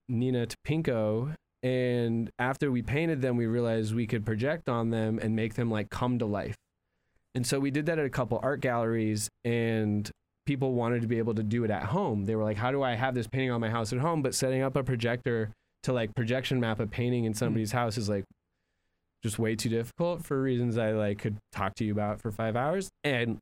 [0.09, 1.35] Nina Topinko.
[1.63, 5.71] And after we painted them, we realized we could project on them and make them
[5.71, 6.55] like come to life.
[7.35, 10.11] And so we did that at a couple art galleries, and
[10.47, 12.25] people wanted to be able to do it at home.
[12.25, 14.35] They were like, "How do I have this painting on my house at home?" But
[14.35, 15.51] setting up a projector
[15.83, 18.25] to like projection map a painting in somebody's house is like
[19.23, 22.57] just way too difficult for reasons I like could talk to you about for five
[22.57, 22.89] hours.
[23.05, 23.39] And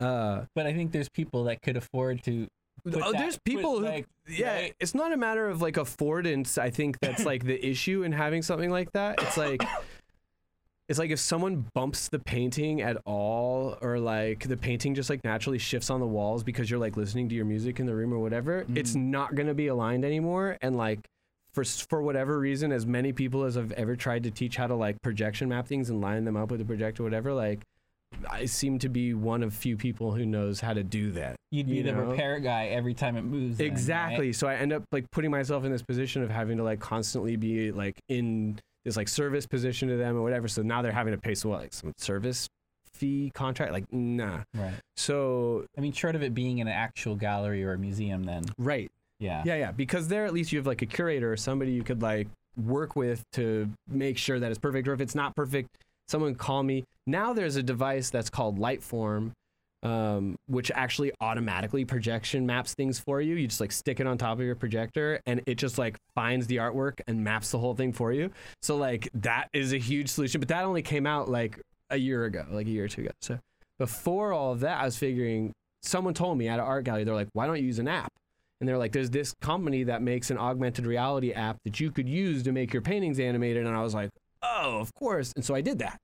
[0.00, 2.46] uh, But I think there's people that could afford to.
[2.86, 4.74] oh, that- there's people who like, yeah, right?
[4.80, 6.58] it's not a matter of like affordance.
[6.58, 9.20] I think that's like the issue in having something like that.
[9.22, 9.62] It's like
[10.88, 15.22] it's like if someone bumps the painting at all, or like the painting just like
[15.22, 18.12] naturally shifts on the walls because you're like listening to your music in the room
[18.12, 18.64] or whatever.
[18.74, 21.00] It's not gonna be aligned anymore, and like.
[21.52, 24.76] For, for whatever reason, as many people as I've ever tried to teach how to
[24.76, 27.62] like projection map things and line them up with a projector, whatever, like
[28.28, 31.36] I seem to be one of few people who knows how to do that.
[31.50, 32.10] You'd be you the know?
[32.10, 33.58] repair guy every time it moves.
[33.58, 33.72] then, right?
[33.72, 34.32] Exactly.
[34.32, 37.36] So I end up like putting myself in this position of having to like constantly
[37.36, 40.48] be like in this like service position to them or whatever.
[40.48, 42.48] So now they're having to pay so what, like some service
[42.92, 43.72] fee contract.
[43.72, 44.40] Like nah.
[44.54, 44.74] Right.
[44.96, 48.44] So I mean, short of it being in an actual gallery or a museum, then
[48.58, 48.90] right.
[49.18, 49.42] yeah.
[49.44, 49.72] Yeah, yeah.
[49.72, 52.96] Because there at least you have like a curator or somebody you could like work
[52.96, 54.88] with to make sure that it's perfect.
[54.88, 55.68] Or if it's not perfect,
[56.10, 56.84] someone call me.
[57.06, 59.32] Now there's a device that's called Lightform.
[59.82, 63.36] Um, which actually automatically projection maps things for you.
[63.36, 66.46] You just like stick it on top of your projector and it just like finds
[66.48, 68.30] the artwork and maps the whole thing for you.
[68.60, 72.26] So like that is a huge solution, but that only came out like a year
[72.26, 73.12] ago, like a year or two ago.
[73.22, 73.38] So
[73.78, 77.14] before all of that, I was figuring someone told me at an art gallery, they're
[77.14, 78.12] like, why don't you use an app?
[78.60, 82.06] And they're like, there's this company that makes an augmented reality app that you could
[82.06, 83.66] use to make your paintings animated.
[83.66, 84.10] And I was like,
[84.42, 85.32] oh, of course.
[85.36, 85.98] And so I did that.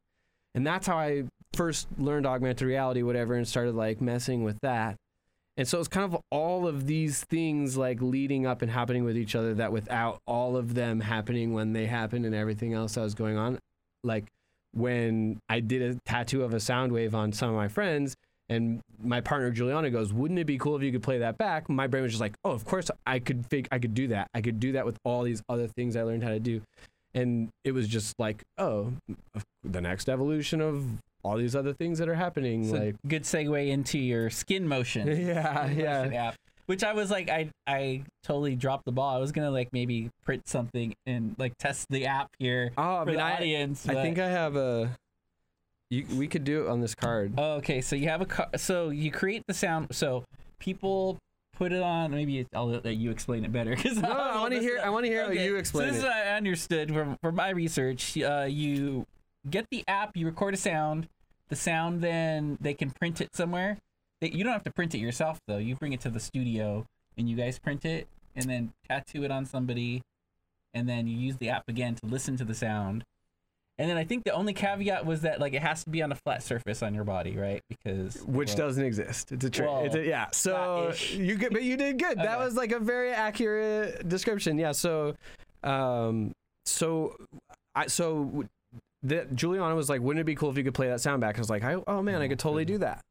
[0.54, 4.96] And that's how I first learned augmented reality, whatever, and started like messing with that.
[5.58, 9.16] And so it's kind of all of these things like leading up and happening with
[9.16, 13.02] each other that without all of them happening when they happened and everything else that
[13.02, 13.58] was going on,
[14.04, 14.26] like
[14.72, 18.14] when I did a tattoo of a sound wave on some of my friends,
[18.48, 21.68] and my partner Juliana goes, "Wouldn't it be cool if you could play that back?"
[21.68, 24.28] My brain was just like, "Oh, of course I could fig- I could do that.
[24.34, 26.60] I could do that with all these other things I learned how to do."
[27.16, 28.92] And it was just like, "Oh,
[29.64, 30.84] the next evolution of
[31.24, 35.08] all these other things that are happening." So like, good segue into your skin motion.
[35.26, 35.98] yeah, Skin yeah.
[36.02, 36.34] motion app,
[36.66, 39.16] which I was like, I I totally dropped the ball.
[39.16, 43.04] I was gonna like maybe print something and like test the app here Oh, I
[43.06, 43.88] mean, the I, audience.
[43.88, 44.90] I but- think I have a.
[45.88, 47.34] You, we could do it on this card.
[47.38, 48.48] Oh, okay, so you have a car.
[48.56, 49.94] So you create the sound.
[49.94, 50.24] So
[50.58, 51.16] people
[51.56, 52.10] put it on.
[52.10, 53.76] Maybe I'll let you explain it better.
[53.76, 54.74] 'cause No, I want to hear.
[54.74, 56.06] this- I want to hear how you explain so this it.
[56.06, 58.18] is I understood from, from my research.
[58.18, 59.06] Uh, you
[59.48, 61.08] get the app, you record a sound.
[61.48, 63.78] The sound, then they can print it somewhere.
[64.20, 65.56] They, you don't have to print it yourself though.
[65.56, 66.84] You bring it to the studio
[67.16, 70.02] and you guys print it and then tattoo it on somebody,
[70.74, 73.02] and then you use the app again to listen to the sound.
[73.78, 76.12] And then I think the only caveat was that like it has to be on
[76.12, 77.62] a flat surface on your body, right?
[77.70, 79.32] Because Which well, doesn't exist.
[79.32, 79.68] It's a trick.
[79.68, 80.26] Well, it's a, yeah.
[80.32, 81.14] So flat-ish.
[81.14, 82.18] you get, but you did good.
[82.18, 84.58] That was like a very accurate description.
[84.58, 84.72] Yeah.
[84.72, 85.14] So,
[85.62, 86.32] um,
[86.64, 87.16] so
[87.74, 88.44] I so
[89.02, 91.36] the Juliana was like, "Wouldn't it be cool if you could play that sound back?"
[91.36, 93.04] I was like, I, "Oh man, I could totally do that."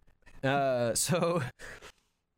[0.43, 1.41] Uh, so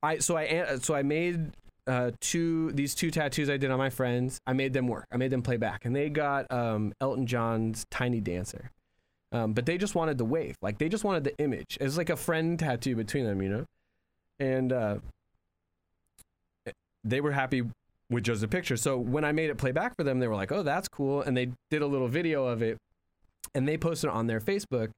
[0.04, 1.52] I so I so I made
[1.88, 4.40] uh two these two tattoos I did on my friends.
[4.46, 5.06] I made them work.
[5.12, 8.72] I made them play back, and they got um Elton John's Tiny Dancer.
[9.34, 11.78] Um, but they just wanted the wave, like they just wanted the image.
[11.82, 13.66] It's like a friend tattoo between them, you know.
[14.40, 14.98] And uh,
[17.04, 17.64] they were happy
[18.10, 18.78] with just a picture.
[18.78, 21.22] So when I made it play back for them, they were like, "Oh, that's cool,"
[21.22, 22.78] and they did a little video of it,
[23.54, 24.90] and they posted it on their Facebook.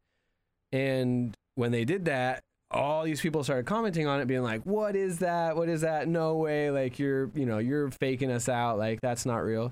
[0.72, 2.42] And when they did that,
[2.72, 5.56] all these people started commenting on it, being like, "What is that?
[5.56, 6.08] What is that?
[6.08, 6.70] No way!
[6.70, 8.78] Like you're, you know, you're faking us out.
[8.78, 9.72] Like that's not real."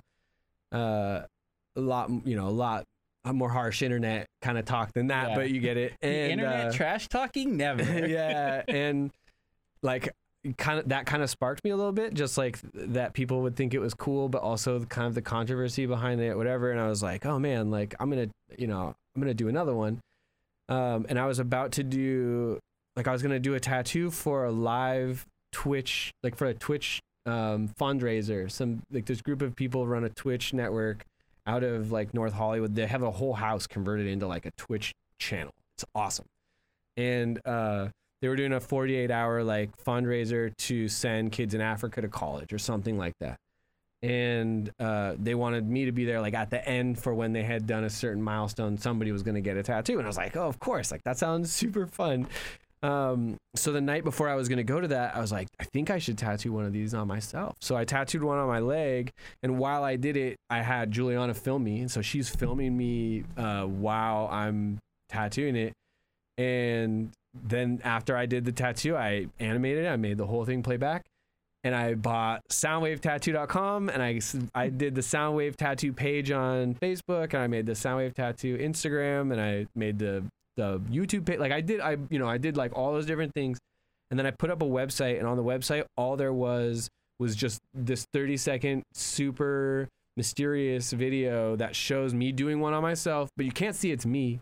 [0.72, 1.22] Uh,
[1.76, 2.84] a lot, you know, a lot
[3.26, 5.36] more harsh internet kind of talk than that, Yeah.
[5.36, 5.94] but you get it.
[6.02, 7.84] the And internet uh, trash talking never.
[8.08, 9.12] yeah, and
[9.84, 10.10] like
[10.54, 13.56] kind of that kind of sparked me a little bit, just like that people would
[13.56, 16.72] think it was cool, but also kind of the controversy behind it, whatever.
[16.72, 19.76] And I was like, oh man, like I'm gonna, you know, I'm gonna do another
[19.76, 20.00] one.
[20.70, 22.60] Um, and I was about to do,
[22.96, 27.02] like, I was gonna do a tattoo for a live Twitch, like for a Twitch
[27.26, 28.50] um, fundraiser.
[28.52, 31.06] Some like this group of people run a Twitch network
[31.46, 32.76] out of like North Hollywood.
[32.76, 35.54] They have a whole house converted into like a Twitch channel.
[35.76, 36.26] It's awesome.
[36.96, 37.90] And uh,
[38.22, 42.54] they were doing a 48 hour like fundraiser to send kids in Africa to college
[42.54, 43.38] or something like that.
[44.04, 47.44] And uh, they wanted me to be there like at the end for when they
[47.44, 48.78] had done a certain milestone.
[48.78, 50.92] Somebody was going to get a tattoo, and I was like, "Oh, of course!
[50.92, 52.28] Like that sounds super fun."
[52.84, 55.48] Um, so the night before I was going to go to that, I was like,
[55.60, 58.48] "I think I should tattoo one of these on myself." So I tattooed one on
[58.48, 62.30] my leg, and while I did it, I had Juliana film me, and so she's
[62.30, 64.78] filming me uh, while I'm
[65.10, 65.74] tattooing it.
[66.38, 67.12] And
[67.44, 69.88] then after I did the tattoo, I animated it.
[69.88, 71.06] I made the whole thing play back.
[71.64, 74.22] And I bought soundwavetattoo.com and I,
[74.56, 79.34] I did the Soundwave Tattoo page on Facebook and I made the Soundwave Tattoo Instagram
[79.34, 80.24] and I made the,
[80.56, 81.40] the YouTube page.
[81.40, 83.58] Like I did, I, you know, I did like all those different things.
[84.12, 87.36] And then I put up a website and on the website, all there was was
[87.36, 93.46] just this 30 second super mysterious video that shows me doing one on myself, but
[93.46, 94.40] you can't see it's me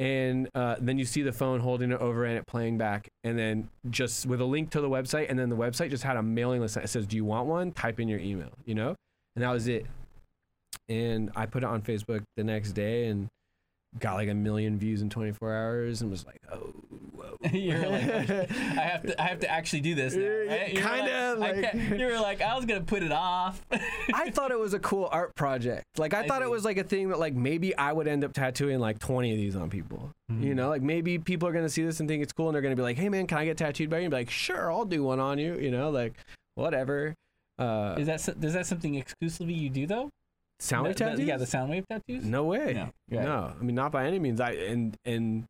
[0.00, 3.38] and uh, then you see the phone holding it over and it playing back and
[3.38, 6.22] then just with a link to the website and then the website just had a
[6.22, 7.70] mailing list that says do you want one?
[7.70, 8.96] Type in your email you know?
[9.36, 9.86] And that was it.
[10.88, 13.28] And i put it on facebook the next day and
[13.98, 16.72] got like a million views in 24 hours and was like oh
[17.52, 20.14] You're like, I have to, I have to actually do this.
[20.14, 20.20] Now.
[20.20, 20.46] You were
[20.88, 23.64] Kinda, I like- can't- you were like, I was gonna put it off.
[24.12, 25.84] I thought it was a cool art project.
[25.96, 28.24] Like I, I thought it was like a thing that like maybe I would end
[28.24, 30.10] up tattooing like 20 of these on people.
[30.30, 30.42] Mm-hmm.
[30.42, 32.62] You know, like maybe people are gonna see this and think it's cool and they're
[32.62, 34.70] gonna be like, "Hey man, can I get tattooed by you?" And be like, "Sure,
[34.70, 36.12] I'll do one on you." You know, like
[36.56, 37.14] whatever.
[37.58, 40.10] Uh, Is that so- that something exclusively you do though?
[40.60, 41.26] Soundwave The- the- tattoos?
[41.26, 42.24] Yeah, the Soundwave tattoos.
[42.24, 42.74] No way.
[42.74, 43.24] No, right.
[43.24, 44.40] No, I mean not by any means.
[44.40, 45.46] I and and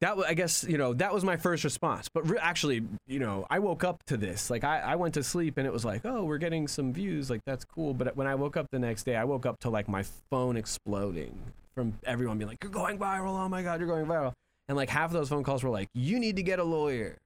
[0.00, 2.08] that was, I guess you know that was my first response.
[2.08, 4.50] But re- actually, you know, I woke up to this.
[4.50, 7.30] Like I, I went to sleep and it was like, oh, we're getting some views.
[7.30, 7.94] Like that's cool.
[7.94, 10.56] But when I woke up the next day, I woke up to like my phone
[10.56, 11.38] exploding
[11.74, 13.38] from everyone being like, you're going viral.
[13.38, 14.32] Oh my god, you're going viral.
[14.68, 17.16] And like half of those phone calls were like, you need to get a lawyer.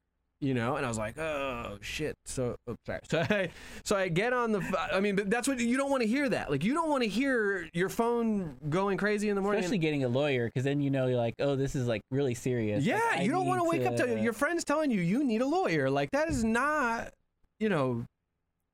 [0.42, 3.00] You know, and I was like, "Oh shit!" So, oh, sorry.
[3.10, 3.50] So I,
[3.84, 4.88] so I get on the.
[4.90, 6.30] I mean, but that's what you don't want to hear.
[6.30, 9.60] That like you don't want to hear your phone going crazy in the morning.
[9.60, 12.34] Especially getting a lawyer, because then you know you're like, oh, this is like really
[12.34, 12.84] serious.
[12.84, 15.42] Yeah, Like, you don't want to wake up to your friends telling you you need
[15.42, 15.90] a lawyer.
[15.90, 17.12] Like that is not,
[17.58, 18.06] you know,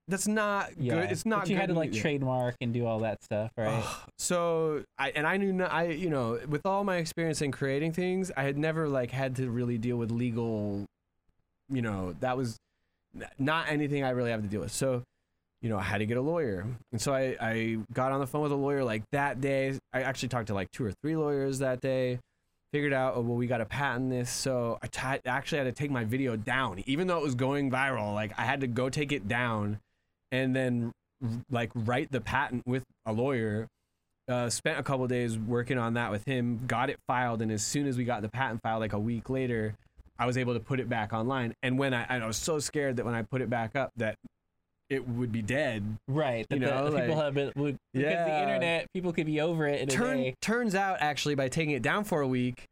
[0.07, 1.11] that's not Yeah, good.
[1.11, 1.41] It's not.
[1.41, 3.85] But you had good to like trademark and do all that stuff, right?
[4.19, 7.93] So I and I knew no, I you know with all my experience in creating
[7.93, 10.85] things, I had never like had to really deal with legal.
[11.69, 12.57] You know that was
[13.39, 14.73] not anything I really have to deal with.
[14.73, 15.03] So.
[15.63, 16.67] You know, I had to get a lawyer.
[16.93, 19.77] And so I, I got on the phone with a lawyer like that day.
[19.93, 22.21] I actually talked to like two or three lawyers that day
[22.73, 24.31] figured out, oh, well, we got to patent this.
[24.31, 28.15] So I actually had to take my video down, even though it was going viral.
[28.15, 29.81] Like I had to go take it down
[30.31, 30.93] and then
[31.51, 33.67] like write the patent with a lawyer.
[34.29, 37.41] Uh, spent a couple days working on that with him, got it filed.
[37.41, 39.75] And as soon as we got the patent filed, like a week later,
[40.19, 41.55] I was able to put it back online.
[41.63, 43.91] And when I, and I was so scared that when I put it back up,
[43.97, 44.17] that
[44.89, 45.97] it would be dead.
[46.09, 46.47] Right.
[46.51, 49.89] You know, people have been would, because the internet, people could be over it in
[49.89, 50.35] a Turn, day.
[50.41, 52.65] turns out, actually, by taking it down for a week,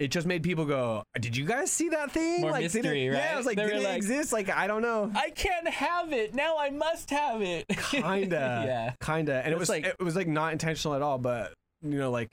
[0.00, 2.40] it just made people go, "Did you guys see that thing?
[2.40, 3.34] More like, did mystery, it, Yeah, right?
[3.34, 4.32] I was like, They did it like- exist?
[4.32, 5.12] Like, I don't know.
[5.14, 6.56] I can't have it now.
[6.58, 7.68] I must have it.
[7.90, 8.92] kinda yeah.
[9.04, 12.10] kinda and it was like- it was like not intentional at all but you know
[12.10, 12.30] like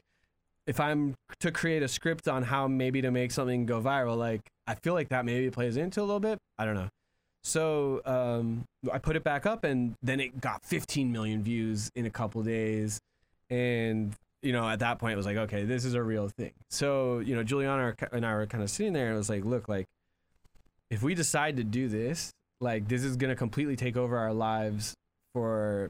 [0.68, 4.41] if i'm to create a script on how maybe to make something go viral like
[4.68, 6.38] i feel like that maybe plays into a little bit.
[6.57, 6.89] I don't know.
[7.43, 12.05] So um i put it back up and then it got 15 million views in
[12.05, 12.99] a couple days.
[13.49, 14.13] And
[14.43, 16.51] you know at that point it was like okay this is a real thing.
[16.70, 19.45] So you know juliana and i were kind of sitting there and it was like
[19.45, 19.86] look like
[20.89, 24.95] if we decide to do this like this is to completely take over our lives
[25.34, 25.89] for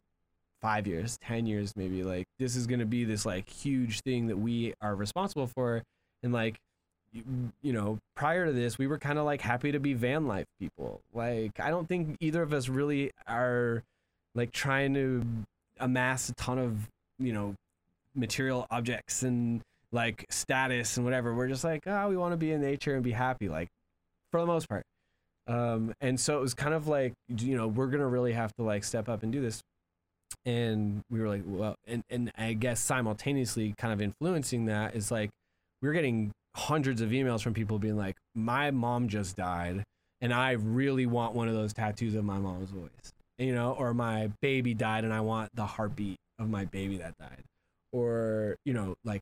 [0.61, 2.03] five years, 10 years, maybe.
[2.03, 5.83] Like, this is going to be this like huge thing that we are responsible for.
[6.23, 6.57] And like,
[7.13, 10.45] you, know, prior to this, we were kind of like happy to be van life
[10.59, 11.01] people.
[11.13, 13.83] Like, I don't think either of us really are
[14.35, 15.25] like trying to
[15.79, 16.87] amass a ton of,
[17.19, 17.55] you know,
[18.13, 19.61] material objects and
[19.91, 21.33] like status and whatever.
[21.33, 23.69] We're just like, oh, we want to be in nature and be happy, like,
[24.31, 24.83] for the most part.
[25.47, 28.63] Um, and so it was kind of like, you know, we're gonna really have to
[28.63, 29.61] like step up and do this.
[30.45, 35.11] And we were like, well, and and I guess simultaneously, kind of influencing that is
[35.11, 35.29] like,
[35.81, 39.83] we're getting hundreds of emails from people being like, my mom just died,
[40.21, 43.93] and I really want one of those tattoos of my mom's voice, you know, or
[43.93, 47.43] my baby died, and I want the heartbeat of my baby that died,
[47.91, 49.21] or you know, like,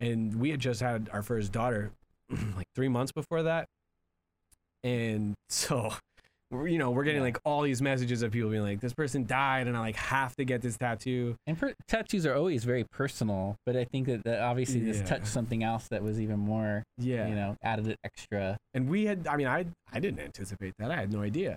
[0.00, 1.92] and we had just had our first daughter,
[2.56, 3.66] like three months before that,
[4.82, 5.94] and so
[6.66, 7.24] you know we're getting Yeah.
[7.26, 10.34] like all these messages of people being like this person died and i like have
[10.36, 14.24] to get this tattoo And per- tattoos are always very personal, but I think that,
[14.24, 15.04] that obviously this Yeah.
[15.04, 18.56] touched something else that was even more, yeah you know, added it extra.
[18.74, 21.56] and we had i mean i i didn't anticipate that i had no idea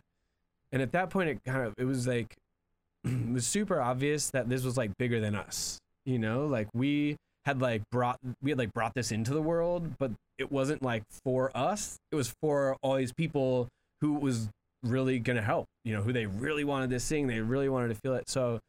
[0.71, 2.33] and at that point it kind of it was like
[3.05, 7.15] it was super obvious that this was like bigger than us you know like we
[7.45, 11.03] had like brought we had like brought this into the world but it wasn't like
[11.23, 13.67] for us it was for all these people
[14.01, 14.49] who was
[14.83, 17.95] really gonna help you know who they really wanted this thing they really wanted to
[17.95, 18.29] feel it.
[18.29, 18.59] So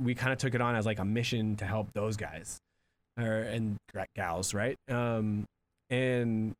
[0.00, 2.58] we kind of took it on as like a mission to help those guys
[3.18, 3.76] or and
[4.14, 4.78] gals right?
[4.88, 5.46] Um
[5.90, 6.54] and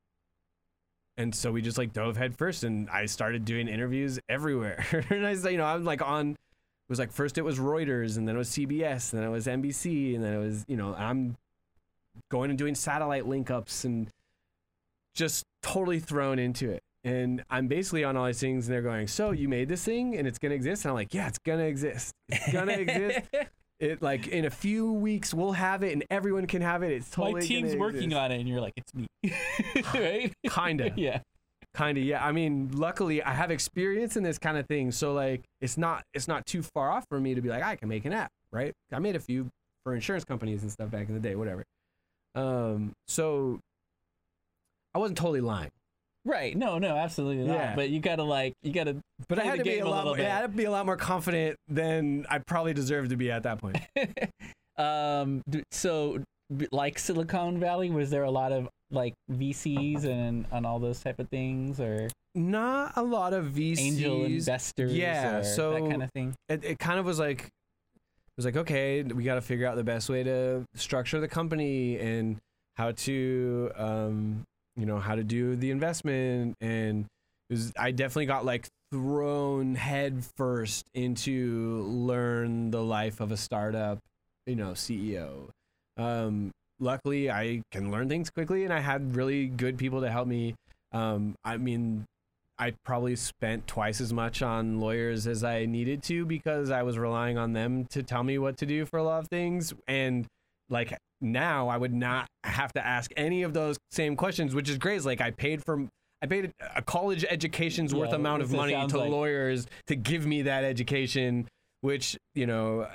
[1.18, 4.86] and so we just like dove head first and i started doing interviews everywhere.
[5.10, 6.36] And i you know i'm like on it
[6.88, 9.46] was like first it was reuters and then it was cbs and then it was
[9.46, 11.36] nbc and then it was you know i'm
[12.30, 14.10] going and doing satellite link ups and
[15.14, 19.06] just totally thrown into it and i'm basically on all these things and they're going
[19.06, 20.84] so you made this thing and it's gonna exist?
[20.84, 22.12] And i'm like yeah it's gonna exist.
[22.28, 23.28] It's gonna exist.
[23.80, 26.90] It like in a few weeks we'll have it and everyone can have it.
[26.90, 28.20] It's totally My team's working exist.
[28.20, 29.06] on it, and you're like, it's me,
[29.94, 30.32] right?
[30.50, 30.92] kinda.
[30.96, 31.20] Yeah.
[31.74, 32.24] kind of yeah.
[32.26, 36.02] I mean luckily i have experience in this kind of thing so like it's not
[36.12, 38.32] it's not too far off for me to be like i can make an app
[38.50, 38.72] right?
[38.92, 39.46] I made a few
[39.84, 41.62] for insurance companies and stuff back in the day whatever.
[42.34, 43.60] Um so
[44.92, 45.70] i wasn't totally lying
[46.28, 46.54] Right.
[46.56, 47.54] No, no, absolutely not.
[47.56, 47.74] Yeah.
[47.74, 48.96] But you gotta like, you gotta.
[49.28, 50.64] but i had to be a a lot little more, yeah, I had to be
[50.64, 53.76] a lot more confident than i probably deserved to be at that point
[54.76, 55.42] um.
[55.72, 56.22] So,
[56.70, 61.18] like Silicon Valley, was there a lot of like VCs and and all those type
[61.18, 64.94] of things, or not a lot of vcs angel investors?
[64.94, 66.34] yeah, so- that kind of thing.
[66.48, 69.74] it, it kind of was like it was like okay we got to figure out
[69.76, 72.36] the best way to structure the company and
[72.76, 74.44] how to um
[74.78, 76.54] you know how to do the investment.
[76.60, 77.06] And
[77.50, 83.98] was i definitely got like thrown head first into learn the life of a startup
[84.46, 85.48] you know ceo
[85.96, 86.50] um
[86.80, 90.54] luckily i can learn things quickly and i had really good people to help me.
[90.92, 92.04] Um i mean
[92.60, 96.98] I probably spent twice as much on lawyers as I needed to because I was
[96.98, 99.72] relying on them to tell me what to do for a lot of things.
[99.86, 100.26] And
[100.70, 104.78] like now, I would not have to ask any of those same questions, which is
[104.78, 104.96] great.
[104.96, 105.86] It's like I paid for.
[106.20, 110.42] I paid a college education's worth amount of money to like- lawyers to give me
[110.42, 111.46] that education,
[111.80, 112.88] which you know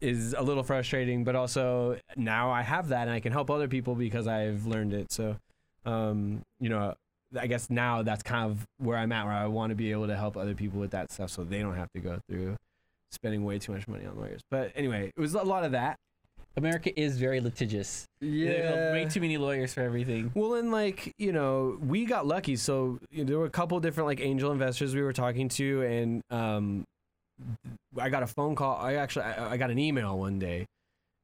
[0.00, 1.22] is a little frustrating.
[1.22, 4.94] But also now I have that and I can help other people because I've learned
[4.94, 5.12] it.
[5.12, 5.36] So,
[5.84, 6.94] um, you know,
[7.38, 10.08] I guess now that's kind of where I'm at, where I want to be able
[10.08, 12.56] to help other people with that stuff, so they don't have to go through
[13.12, 14.40] spending way too much money on lawyers.
[14.50, 15.98] But anyway, it was a lot of that.
[16.56, 18.06] America is very litigious.
[18.20, 20.32] Yeah, way too many lawyers for everything.
[20.34, 22.56] Well, and like you know, we got lucky.
[22.56, 25.82] So you know, there were a couple different like angel investors we were talking to,
[25.82, 26.84] and um,
[27.98, 28.76] I got a phone call.
[28.76, 30.64] I actually I, I got an email one day,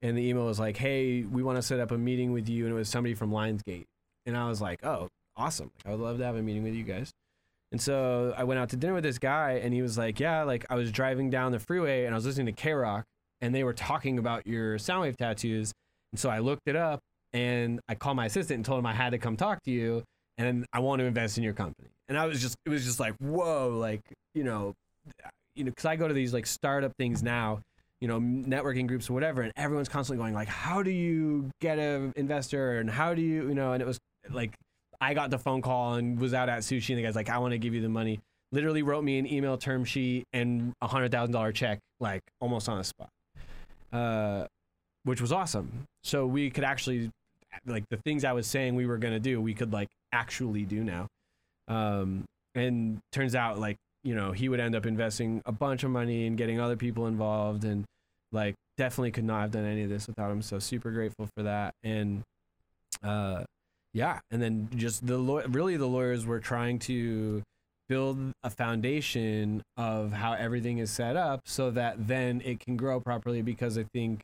[0.03, 2.67] and the email was like, "Hey, we want to set up a meeting with you,"
[2.67, 3.85] and it was somebody from Lionsgate,
[4.27, 5.71] and I was like, "Oh, awesome.
[5.87, 7.11] I would love to have a meeting with you guys.
[7.71, 10.43] And so I went out to dinner with this guy, and he was like, "Yeah,
[10.43, 13.05] like I was driving down the freeway and I was listening to KROQ,
[13.43, 15.73] and they were talking about your Soundwave tattoos.
[16.13, 17.01] And so I looked it up,
[17.35, 20.05] and I called my assistant and told him I had to come talk to you,
[20.39, 21.89] and I want to invest in your company.
[22.09, 24.01] And I was just, it was just like, whoa, like
[24.35, 24.75] you know,
[25.55, 27.61] you know, because I go to these like startup things now,
[28.01, 31.79] you know, networking groups or whatever, and everyone's constantly going like, how do you get
[31.79, 33.99] an investor, and how do you, you know, and it was
[34.31, 34.55] like
[35.01, 37.39] I got the phone call and was out at sushi, and the guy's like, I
[37.39, 38.21] want to give you the money.
[38.53, 42.69] Literally wrote me an email term sheet and a hundred thousand dollar check, like almost
[42.69, 43.09] on the spot,
[43.93, 44.47] uh,
[45.05, 45.85] which was awesome.
[46.03, 47.11] So we could actually,
[47.67, 50.83] like, the things I was saying we were gonna do, we could like actually do
[50.83, 51.07] now.
[51.69, 52.25] Um,
[52.55, 56.27] and turns out, like, you know, he would end up investing a bunch of money
[56.27, 57.85] and getting other people involved, and
[58.33, 60.41] like, definitely could not have done any of this without him.
[60.41, 61.75] So super grateful for that.
[61.85, 62.23] And
[63.03, 63.45] uh
[63.93, 67.43] yeah, and then just the law- really the lawyers were trying to
[67.93, 72.99] build a foundation of how everything is set up so that then it can grow
[72.99, 74.23] properly because I think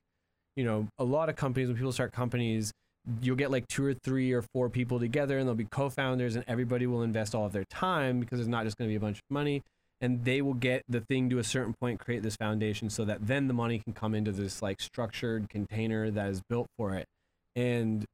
[0.57, 2.73] you know a lot of companies when people start companies
[3.21, 6.45] you'll get like two or three or four people together and they'll be co-founders and
[6.49, 9.01] everybody will invest all of their time because it's not just going to be a
[9.01, 9.63] bunch of money.
[10.01, 13.27] And they will get the thing to a certain point create this foundation so that
[13.27, 17.07] then the money can come into this like structured container that is built for it.
[17.57, 18.05] And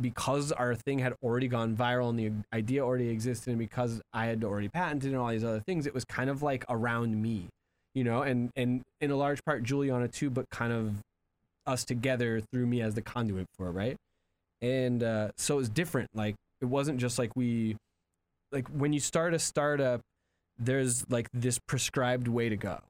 [0.00, 4.26] because our thing had already gone viral and the idea already existed and because I
[4.26, 7.48] had already patented and all these other things, it was kind of like around me,
[7.94, 10.96] you know, and and in a large part Juliana too, but kind of
[11.66, 13.96] us together through me as the conduit for it, right?
[14.60, 16.08] And uh, so it was different.
[16.14, 17.76] Like it wasn't just like we,
[18.52, 20.00] like when you start a startup,
[20.58, 22.80] there's like this prescribed way to go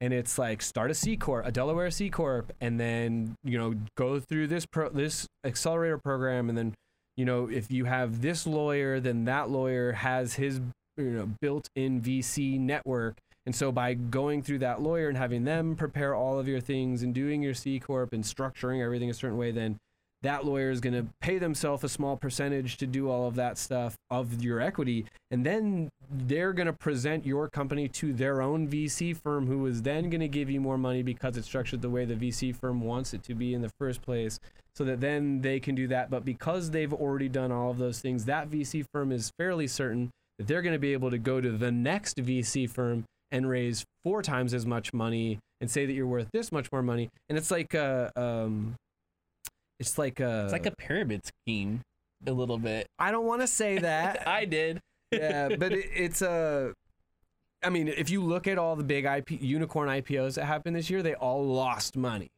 [0.00, 3.74] and it's like start a C corp, a Delaware C corp, and then you know
[3.96, 6.74] go through this pro- this accelerator program, and then
[7.16, 10.60] you know if you have this lawyer, then that lawyer has his
[10.96, 13.16] you know built-in VC network,
[13.46, 17.02] and so by going through that lawyer and having them prepare all of your things
[17.02, 19.78] and doing your C corp and structuring everything a certain way, then
[20.26, 23.56] that lawyer is going to pay themselves a small percentage to do all of that
[23.56, 28.68] stuff of your equity and then they're going to present your company to their own
[28.68, 31.90] VC firm who is then going to give you more money because it's structured the
[31.90, 34.38] way the VC firm wants it to be in the first place
[34.74, 36.10] so that then they can do that.
[36.10, 40.10] But because they've already done all of those things that VC firm is fairly certain
[40.38, 43.84] that they're going to be able to go to the next VC firm and raise
[44.04, 47.08] four times as much money and say that you're worth this much more money.
[47.28, 48.76] And it's like uh, um
[49.78, 50.44] it's like a.
[50.44, 51.82] It's like a pyramid scheme,
[52.26, 52.86] a little bit.
[52.98, 54.26] I don't want to say that.
[54.26, 54.80] I did.
[55.12, 56.72] yeah, but it, it's a.
[57.62, 60.90] I mean, if you look at all the big IP unicorn IPOs that happened this
[60.90, 62.28] year, they all lost money.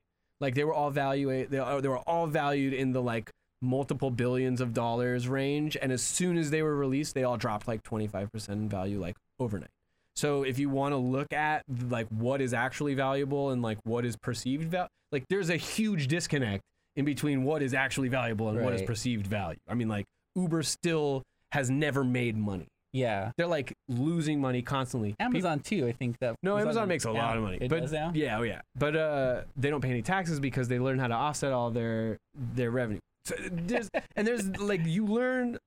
[0.41, 1.51] Like they were all valued.
[1.51, 3.31] They, uh, they were all valued in the like
[3.61, 7.67] multiple billions of dollars range, and as soon as they were released, they all dropped
[7.67, 9.71] like twenty five percent in value, like overnight.
[10.17, 14.05] So if you want to look at like what is actually valuable and like what
[14.05, 16.63] is perceived value, like there's a huge disconnect
[16.99, 19.59] in between what is actually valuable and what is perceived value.
[19.69, 21.23] I mean, like Uber still
[21.53, 22.67] has never made money.
[22.93, 23.31] Yeah.
[23.37, 25.15] They're like losing money constantly.
[25.21, 25.87] Amazon too.
[25.87, 26.35] I think that.
[26.43, 27.59] no, was Amazon makes a lot of money.
[27.61, 28.11] It but does now.
[28.15, 28.63] Yeah, oh yeah.
[28.77, 32.19] But uh, they don't pay any taxes because they learn how to offset all their
[32.35, 32.99] their revenue.
[33.27, 35.59] So there's and there's like you learn.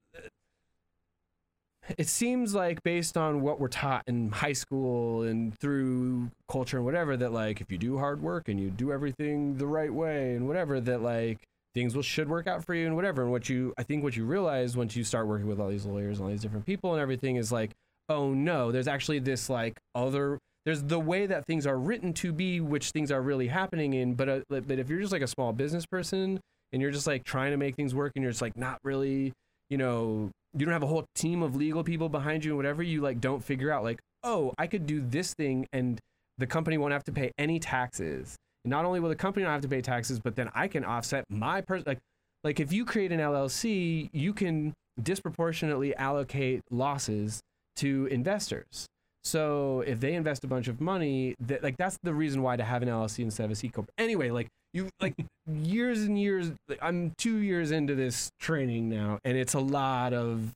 [1.98, 6.86] It seems like based on what we're taught in high school and through culture and
[6.86, 10.36] whatever that like if you do hard work and you do everything the right way
[10.36, 11.40] and whatever that like
[11.74, 13.24] things will should work out for you and whatever.
[13.24, 15.86] And what you I think what you realize once you start working with all these
[15.86, 17.72] lawyers and all these different people and everything is like
[18.10, 22.32] oh no there's actually this like other there's the way that things are written to
[22.32, 25.28] be which things are really happening in but uh, but if you're just like a
[25.28, 26.40] small business person
[26.72, 29.34] and you're just like trying to make things work and you're just like not really
[29.70, 32.84] you know you don't have a whole team of legal people behind you and whatever
[32.84, 36.00] you like don't figure out like oh i could do this thing and
[36.38, 38.36] the company won't have to pay any taxes
[38.66, 41.24] not only will the company not have to pay taxes but then i can offset
[41.30, 42.00] my person like
[42.44, 47.42] like if you create an llc you can disproportionately allocate losses
[47.76, 48.88] to investors
[49.24, 52.64] so if they invest a bunch of money, that like that's the reason why to
[52.64, 53.92] have an LLC instead of a C corp.
[53.98, 55.16] Anyway, like you like
[55.48, 56.52] years and years.
[56.68, 60.52] Like, I'm two years into this training now, and it's a lot of.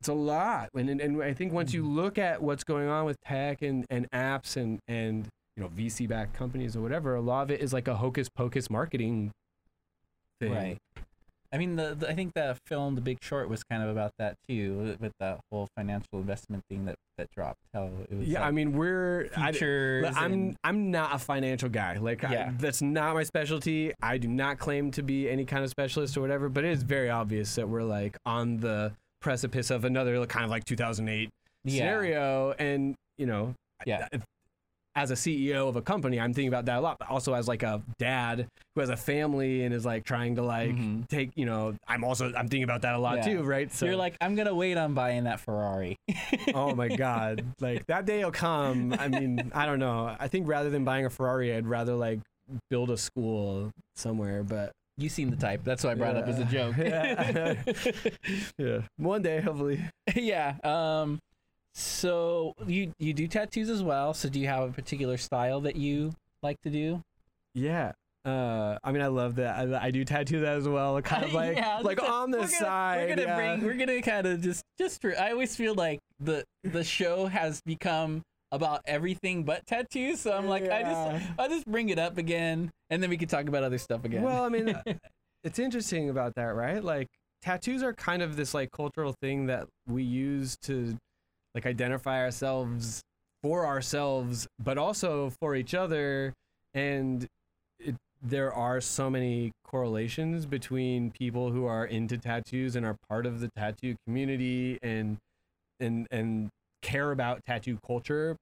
[0.00, 1.96] It's a lot, and and, and I think once you mm-hmm.
[1.96, 6.06] look at what's going on with tech and, and apps and and you know VC
[6.06, 9.30] backed companies or whatever, a lot of it is like a hocus pocus marketing
[10.40, 10.52] thing.
[10.52, 10.78] Right.
[11.54, 14.10] I mean, the, the I think the film The Big Short was kind of about
[14.18, 17.60] that too, with that whole financial investment thing that that dropped.
[17.72, 18.26] How it was.
[18.26, 19.50] Yeah, like, I mean we're I.
[19.52, 21.98] Look, I'm I'm not a financial guy.
[21.98, 22.52] Like I- Yeah.
[22.58, 23.92] that's not my specialty.
[24.02, 26.82] I do not claim to be any kind of specialist or whatever, but it is
[26.82, 31.30] very obvious that we're like on the precipice of another kind of like 2008
[31.64, 31.78] Yeah.
[31.78, 33.54] scenario and you know
[33.86, 34.08] Yeah.
[34.96, 37.48] As a ceo of a company i'm thinking about that a lot but also as
[37.48, 41.08] like a dad who has a family and is like trying to like Mhm.
[41.08, 43.24] take you know i'm also i'm thinking about that a lot Yeah.
[43.38, 45.96] too right So you're like, I'm gonna wait on buying that Ferrari.
[46.54, 50.46] oh my god like that day will come i mean i don't know i think
[50.46, 52.20] rather than buying a ferrari i'd rather like
[52.70, 55.64] build a school somewhere but You seem the type.
[55.64, 56.70] That's why I brought it up as a Yeah.
[56.70, 58.14] joke.
[58.58, 59.80] yeah one day hopefully
[60.14, 60.54] yeah.
[60.62, 61.18] Um.
[61.74, 64.14] So you you do tattoos as well.
[64.14, 67.02] So do you have a particular style that you like to do?
[67.56, 67.92] yeah
[68.24, 71.56] uh i mean i love that i, I do tattoos as well kind of like
[71.56, 73.36] Yeah, like on the gonna, side We're gonna yeah.
[73.36, 73.64] bring.
[73.64, 75.04] We're gonna kind of just just.
[75.04, 80.20] I always feel like the the show has become about everything but tattoos.
[80.20, 83.28] So I'm like, I just I'll just bring it up again, and then we can
[83.28, 84.22] talk about other stuff again.
[84.22, 84.74] Well, I mean,
[85.44, 86.82] it's interesting about that, right?
[86.82, 87.08] Like
[87.42, 90.96] tattoos are kind of this like cultural thing that we use to
[91.54, 93.02] like identify ourselves
[93.42, 96.32] for ourselves, but also for each other.
[96.72, 97.26] And
[97.78, 103.26] it, there are so many correlations between people who are into tattoos and are part
[103.26, 105.18] of the tattoo community and
[105.80, 106.48] and and
[106.82, 108.36] care about tattoo culture,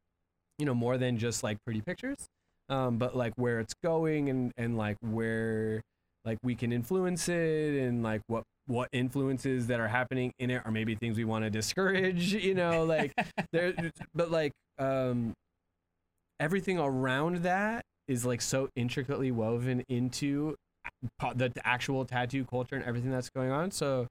[0.59, 2.29] you know, more than just like pretty pictures
[2.73, 5.83] um, but like where it's going and and like where
[6.25, 10.63] like we can influence it and like what what influences that are happening in it
[10.65, 13.13] or maybe things we want to discourage you know like
[13.53, 13.75] there
[14.15, 15.33] but like um
[16.41, 20.55] everything around that is like so intricately woven into
[21.37, 24.07] the actual tattoo culture and everything that's going on so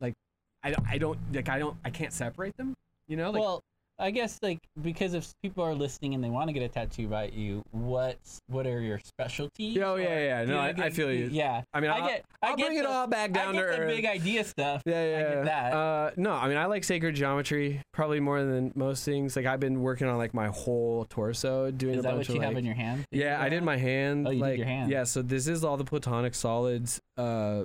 [0.00, 0.14] like
[0.62, 2.74] i, don't- I don't like i don't i can't separate them
[3.08, 3.60] you know like well,
[3.98, 7.08] I guess like because if people are listening and they want to get a tattoo
[7.08, 9.78] by you, what's what are your specialties?
[9.78, 11.28] Oh, yeah, yeah, no, you I- I feel you.
[11.32, 12.24] Yeah, i mean I I'll, get.
[12.42, 14.04] I I'll get bring it the- all back down I to get the earth big
[14.04, 14.82] idea stuff.
[14.84, 15.16] Yeah, yeah.
[15.16, 15.72] I get that.
[15.72, 19.34] Uh, no, I mean I like sacred geometry probably more than most things.
[19.34, 22.34] Like I've been working on like my whole torso, doing Is a that bunch what
[22.34, 22.58] you of have like.
[22.60, 23.04] in your hand?
[23.10, 24.28] you yeah, I did my hand.
[24.28, 24.90] Oh, you did your hand.
[24.90, 25.04] yeah.
[25.04, 27.62] So this is all the platonic solids, uh,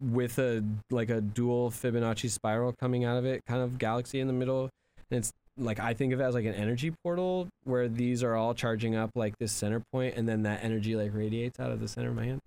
[0.00, 4.26] with a like a dual Fibonacci spiral coming out of it, kind of galaxy in
[4.26, 4.70] the middle,
[5.10, 8.34] and it's like I think of it as like an energy portal where these are
[8.34, 11.80] all charging up like this center point, and then that energy like radiates out of
[11.80, 12.40] the center of my hand.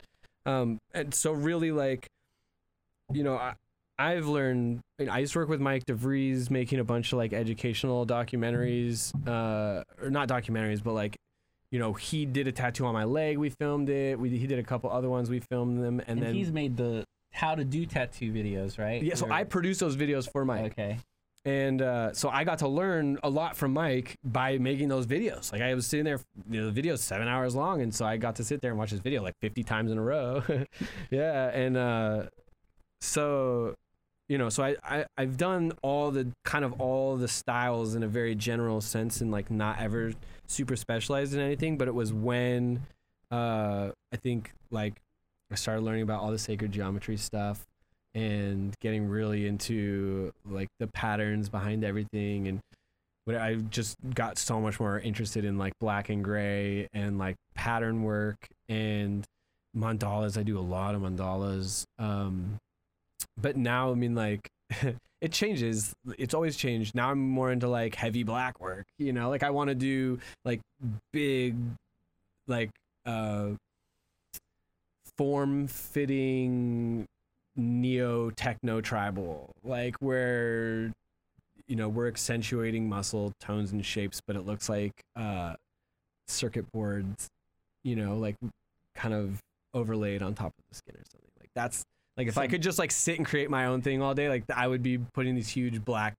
[0.45, 2.07] Um, and so really like,
[3.11, 3.53] you know, I,
[3.97, 4.79] I've learned.
[5.09, 9.83] I used to work with Mike DeVries making a bunch of like educational documentaries, uh,
[10.01, 11.15] or not documentaries, but like,
[11.71, 13.37] you know, he did a tattoo on my leg.
[13.37, 14.19] We filmed it.
[14.19, 15.29] We he did a couple other ones.
[15.29, 19.03] We filmed them, and, And, then he's made the how to do tattoo videos, right?
[19.03, 19.15] yeah.
[19.15, 20.97] So Or- I produced those videos for Mike, okay.
[21.45, 25.51] And uh, so I got to learn a lot from Mike by making those videos.
[25.51, 26.19] Like I was sitting there,
[26.49, 28.79] you know, the video's seven hours long, and so I got to sit there and
[28.79, 30.43] watch this video like 50 times in a row.
[31.11, 32.23] yeah, and uh,
[33.01, 33.75] so
[34.27, 38.03] you know, so I, I I've done all the kind of all the styles in
[38.03, 40.13] a very general sense, and like not ever
[40.47, 41.77] super specialized in anything.
[41.77, 42.85] But it was when
[43.31, 45.01] uh, I think like
[45.51, 47.65] I started learning about all the sacred geometry stuff
[48.15, 52.59] and getting really into like the patterns behind everything and
[53.29, 57.35] but I just got so much more interested in like black and gray and like
[57.53, 59.23] pattern work and
[59.77, 60.35] mandalas.
[60.35, 61.83] I do a lot of mandalas.
[61.99, 62.57] Um,
[63.39, 64.49] but now, I mean, like,
[65.21, 65.93] it changes.
[66.17, 66.95] It's always changed.
[66.95, 70.19] Now I'm more into like heavy black work, you know, like I want to do
[70.43, 70.61] like
[71.13, 71.55] big,
[72.47, 72.71] like,
[73.05, 73.49] uh,
[75.17, 77.05] form fitting
[77.59, 80.91] neo techno tribal, like where
[81.67, 85.53] you know we're accentuating muscle tones and shapes, but it looks like uh,
[86.27, 87.27] circuit boards,
[87.83, 88.35] you know, like
[88.95, 89.39] kind of
[89.73, 91.29] overlaid on top of the skin or something.
[91.39, 91.83] Like that's
[92.17, 94.43] like if I could just like sit and create my own thing all day, like
[94.53, 96.15] I would be putting these huge black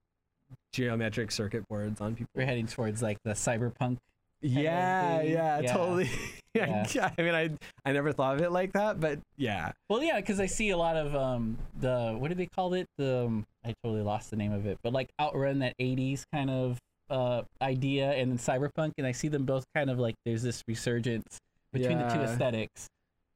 [0.72, 2.30] geometric circuit boards on people.
[2.34, 3.98] We're heading towards like the cyberpunk.
[4.40, 5.72] Yeah, yeah, Yeah.
[5.72, 6.10] totally.
[6.54, 7.10] Yeah.
[7.16, 7.50] I mean, I
[7.84, 9.70] I never thought of it like that, but yeah.
[9.88, 12.86] Well, yeah, because I see a lot of um the what do they call it?
[12.98, 16.50] The um, I totally lost the name of it, but like outrun that '80s kind
[16.50, 16.78] of
[17.08, 20.62] uh idea and then cyberpunk, and I see them both kind of like there's this
[20.66, 21.38] resurgence
[21.72, 22.88] between the two aesthetics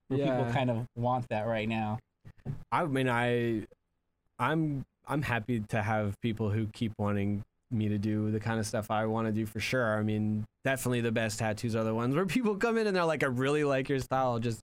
[0.08, 1.98] where people kind of want that right now.
[2.72, 3.66] I mean, I,
[4.38, 8.66] I'm I'm happy to have people who keep wanting me to do the kind of
[8.66, 9.98] stuff I want to do for sure.
[9.98, 13.04] I mean, definitely the best tattoos are the ones where people come in and they're
[13.04, 14.38] like, "I really like your style.
[14.38, 14.60] Just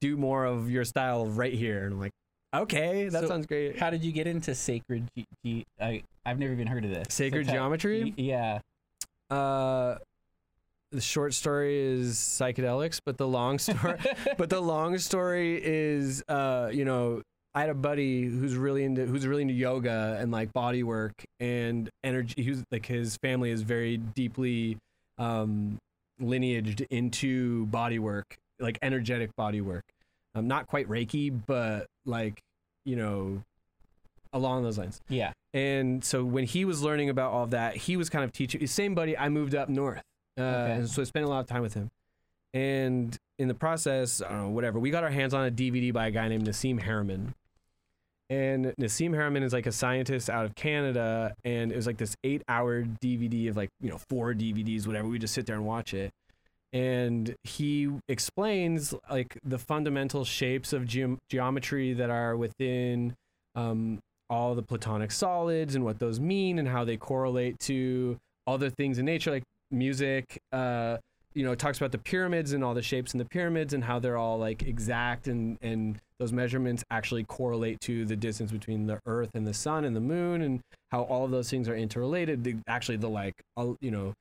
[0.00, 2.12] do more of your style right here." And I'm like,
[2.54, 5.08] "Okay, that So, sounds great." How did you get into sacred?
[6.26, 7.06] i've never even heard of this.
[7.14, 8.04] Sacred So geometry.
[8.04, 8.58] y- Yeah.
[9.34, 9.96] Uh,
[10.92, 13.96] the short story is psychedelics, but the long story,
[14.38, 17.22] but the long story is, uh, you know,
[17.54, 21.24] I had a buddy who's really into who's really into yoga and like body work
[21.40, 22.42] and energy.
[22.42, 24.78] Who's like his family is very deeply
[25.18, 25.78] um,
[26.20, 29.84] lineaged into body work, like energetic body work.
[30.34, 32.38] Um, not quite Reiki, but like
[32.84, 33.42] you know,
[34.32, 35.00] along those lines.
[35.08, 35.32] Yeah.
[35.52, 38.64] And so when he was learning about all of that, he was kind of teaching.
[38.68, 40.02] Same buddy, I moved up north,
[40.38, 40.72] uh, Okay.
[40.74, 41.90] and so I spent a lot of time with him.
[42.54, 45.92] And in the process, I don't know, whatever, we got our hands on a DVD
[45.92, 47.34] by a guy named Nassim Haramein.
[48.30, 52.16] And Nassim Haramein is like a scientist out of Canada, and it was like this
[52.22, 55.08] eight-hour DVD of like you know four DVDs, whatever.
[55.08, 56.12] We just sit there and watch it,
[56.72, 63.14] and he explains like the fundamental shapes of geom geometry that are within
[63.56, 63.98] um,
[64.30, 68.16] all the platonic solids and what those mean and how they correlate to
[68.46, 70.96] other things in nature like music uh
[71.34, 73.98] you know talks about the pyramids and all the shapes in the pyramids and how
[73.98, 79.00] they're all like exact and and those measurements actually correlate to the distance between the
[79.06, 80.60] earth and the sun and the moon and
[80.92, 82.44] how all of those things are interrelated.
[82.44, 84.12] The, actually the like uh, you know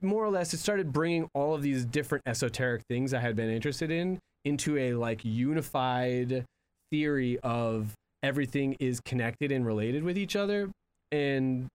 [0.00, 3.48] more or less it started bringing all of these different esoteric things i had been
[3.48, 6.44] interested in into a like unified
[6.90, 10.70] theory of everything is connected and related with each other.
[11.12, 11.66] And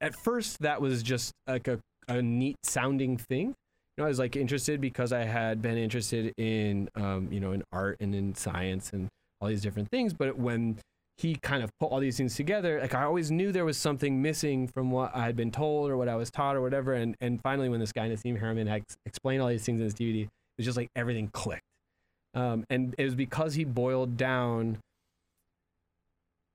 [0.00, 1.78] at first that was just like a,
[2.08, 3.54] a neat sounding thing
[3.96, 7.52] you know i was like interested because i had been interested in um, you know
[7.52, 9.08] in art and in science and
[9.40, 10.78] all these different things but when
[11.18, 14.20] he kind of put all these things together like i always knew there was something
[14.20, 17.16] missing from what i had been told or what i was taught or whatever and
[17.20, 20.30] and finally when this guy Nassim Haramein explained all these things in his dvd it
[20.58, 21.62] was just like everything clicked
[22.34, 24.78] um, and it was because he boiled down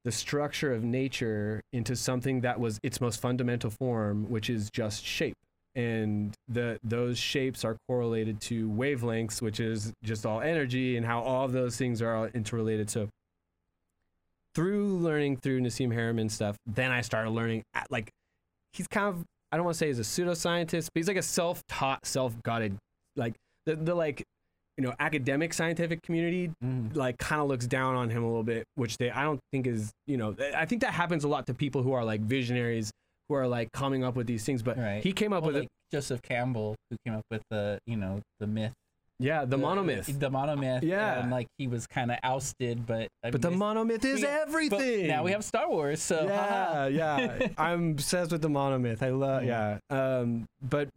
[0.04, 5.06] the structure of nature into something that was its most fundamental form, which is just
[5.06, 5.36] shape.
[5.76, 11.22] And the those shapes are correlated to wavelengths, which is just all energy, and how
[11.22, 12.90] all of those things are all interrelated.
[12.90, 13.08] So
[14.54, 18.10] through learning through Nassim Haramein stuff, then I started learning like
[18.74, 21.22] he's kind of I don't want to say he's a pseudoscientist, but he's like a
[21.22, 22.78] self-taught, self-guided,
[23.16, 23.34] like
[23.66, 24.24] the the like
[24.78, 26.96] you know academic scientific community Mhm.
[26.96, 29.68] like kind of looks down on him a little bit, which they I don't think
[29.68, 32.92] is you know I think that happens a lot to people who are like visionaries
[33.30, 34.62] who are like coming up with these things.
[34.64, 35.04] But Right.
[35.04, 38.22] he came up Well, with like Joseph Campbell, who came up with the, you know,
[38.40, 38.74] the myth.
[39.20, 40.06] Yeah, the monomyth.
[40.20, 40.82] the monomyth.
[40.82, 41.22] Yeah.
[41.22, 44.28] and like he was kind of ousted, but I But the mean, monomyth is we-
[44.28, 45.08] everything.
[45.08, 47.48] now we have Star Wars, so yeah, yeah.
[47.58, 49.04] I'm obsessed with the monomyth.
[49.04, 49.78] I love yeah.
[49.92, 50.90] Um, but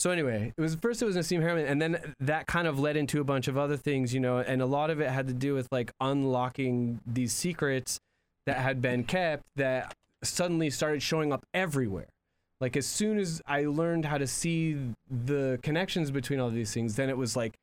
[0.00, 2.96] so anyway, it was first it was Nassim Haramein, and then that kind of led
[2.96, 5.32] into a bunch of other things, you know, and a lot of it had to
[5.32, 8.00] do with like unlocking these secrets
[8.46, 9.92] that had been kept that
[10.22, 12.08] suddenly started showing up everywhere.
[12.60, 14.78] Like as soon as I learned how to see
[15.10, 17.54] the connections between all these things, then it was like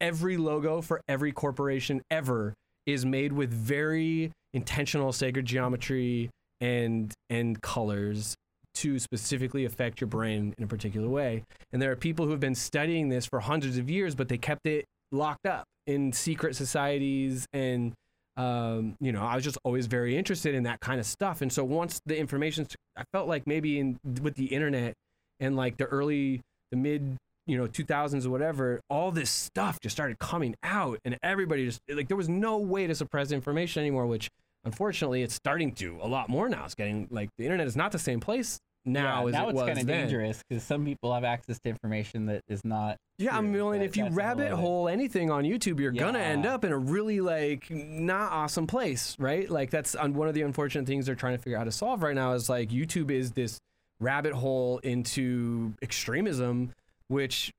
[0.00, 2.54] every logo for every corporation ever
[2.86, 6.30] is made with very intentional sacred geometry
[6.60, 8.34] and and colors
[8.74, 11.44] to specifically affect your brain in a particular way.
[11.72, 14.38] And there are people who have been studying this for hundreds of years, but they
[14.38, 17.92] kept it locked up in secret societies and
[18.40, 21.42] um, you know, I was just always very interested in that kind of stuff.
[21.42, 22.66] And so once the information,
[22.96, 24.94] I felt like maybe in with the internet
[25.40, 27.16] and like the early, the mid,
[27.46, 31.80] you know, 2000s or whatever, all this stuff just started coming out, and everybody just
[31.88, 34.06] like there was no way to suppress information anymore.
[34.06, 34.30] Which
[34.64, 36.64] unfortunately, it's starting to a lot more now.
[36.64, 39.62] It's getting like the internet is not the same place now Yeah, now it it's
[39.62, 42.96] kind of dangerous because some people have access to information that is not.
[43.18, 46.18] Yeah, I mean, if you that's a whole rabbit hole anything on YouTube, you're gonna
[46.18, 49.48] end up in a really like not awesome place, right?
[49.50, 52.02] Like that's one of the unfortunate things they're trying to figure out how to solve
[52.02, 53.58] right now is like YouTube is this
[54.00, 56.72] rabbit hole into extremism,
[57.08, 57.52] which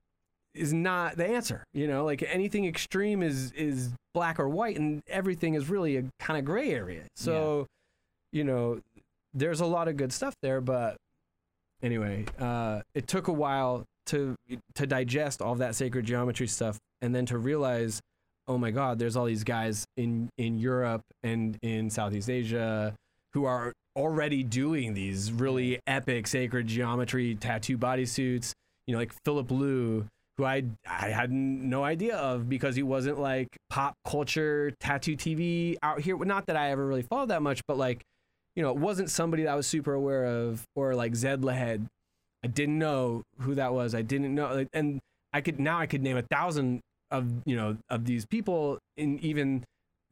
[0.56, 1.64] is not the answer.
[1.74, 6.04] You know, like anything extreme is is black or white, and everything is really a
[6.20, 7.04] kind of gray area.
[7.16, 7.68] So,
[8.32, 8.82] you know,
[9.34, 10.98] there's a lot of good stuff there, but
[11.84, 14.36] anyway, uh, it took a while to
[14.76, 18.00] to digest all that sacred geometry stuff, and then to realize,
[18.48, 22.94] oh my God, there's all these guys in in Europe and in Southeast Asia
[23.34, 28.54] who are already doing these really epic sacred geometry tattoo bodysuits.
[28.88, 30.06] You know, like Filip Leu,
[30.38, 35.76] who I I had no idea of because he wasn't like pop culture tattoo TV
[35.84, 36.18] out here.
[36.18, 38.02] Not that I ever really followed that much, but like,
[38.56, 41.86] you know, it wasn't somebody that I was super aware of, or like Xed LeHead.
[42.44, 43.94] I didn't know who that was.
[43.94, 45.00] I didn't know, like, and
[45.34, 46.82] I could now I could name a thousand
[47.12, 49.64] of you know of these people and even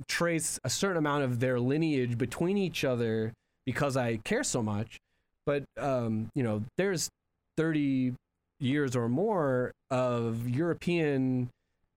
[0.08, 3.34] trace a certain amount of their lineage between each other
[3.66, 4.98] because I care so much.
[5.46, 7.10] But um, you know, there's
[7.58, 8.14] 30
[8.60, 11.50] years or more of European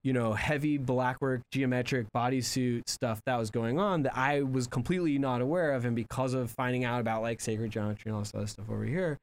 [0.03, 5.19] you know, heavy blackwork, geometric bodysuit stuff that was going on that I was completely
[5.19, 5.85] not aware of.
[5.85, 8.85] And because of finding out about like sacred geometry and all this other stuff over
[8.85, 9.19] here,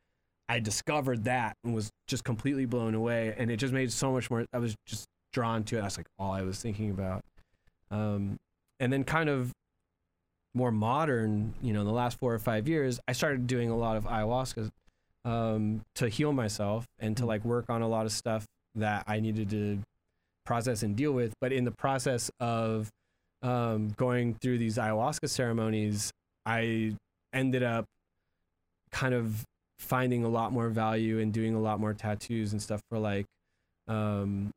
[0.47, 3.36] I discovered that and was just completely blown away.
[3.38, 4.45] And it just made so much more.
[4.53, 5.82] I was just drawn to it.
[5.82, 7.23] That's like all I was thinking about.
[7.91, 8.38] Um,
[8.80, 9.51] and then kind of
[10.53, 13.77] more modern, you know, in the last four or five years, I started doing a
[13.77, 14.69] lot of ayahuasca
[15.25, 19.19] um, to heal myself and to like work on a lot of stuff that I
[19.19, 19.80] needed to
[20.49, 21.31] process and deal with.
[21.39, 22.89] But in the process of
[23.43, 26.11] um, going through these ayahuasca ceremonies,
[26.43, 26.95] I
[27.31, 27.85] ended up
[28.91, 29.45] kind of
[29.77, 33.27] finding a lot more value and doing a lot more tattoos and stuff for like
[33.87, 34.49] um,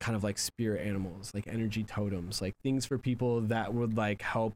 [0.00, 4.22] kind of like spirit animals, like energy totems, like things for people that would like
[4.22, 4.54] help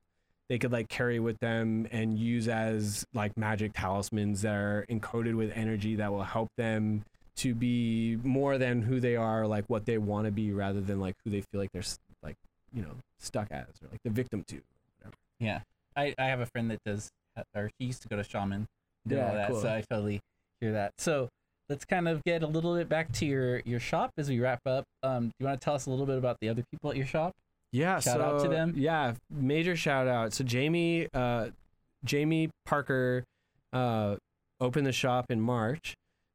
[0.50, 5.34] they could like carry with them and use as like magic talismans that are encoded
[5.34, 7.02] with energy that will help them
[7.36, 11.00] to be more than who they are, like what they want to be, rather than
[11.00, 11.82] like who they feel like they're
[12.22, 12.36] like
[12.72, 14.60] you know stuck as or like the victim to.
[14.98, 15.16] Whatever.
[15.40, 15.60] Yeah,
[15.96, 17.08] I, I have a friend that does,
[17.54, 18.66] or he used to go to shaman,
[19.06, 19.60] do Yeah, all that, cool.
[19.60, 20.20] so I totally
[20.60, 20.92] hear that.
[20.98, 21.28] So
[21.68, 24.60] let's kind of get a little bit back to your your shop as we wrap
[24.66, 24.84] up.
[25.02, 26.96] Um, do you want to tell us a little bit about the other people at
[26.96, 27.32] your shop?
[27.72, 28.74] Yeah, Shout out to them.
[28.76, 30.32] Yeah, major shout out.
[30.32, 31.48] So Jamie, uh,
[32.04, 33.24] Jamie Parker,
[33.72, 34.14] uh,
[34.60, 35.94] opened the shop in March,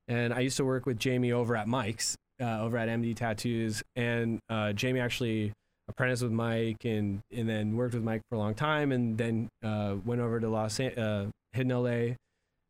[0.10, 3.84] and I used to work with Jamie over at Mike's, uh, over at MD Tattoos,
[3.96, 5.54] and uh, Jamie actually
[5.88, 9.48] apprenticed with Mike, and and then worked with Mike for a long time, and then
[9.64, 12.16] uh, went over to Los uh, Hidden LA.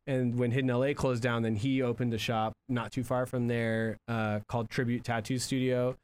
[0.05, 3.47] And when Hidden LA closed down, then he opened a shop not too far from
[3.47, 5.95] there uh, called Tribute Tattoo Studio.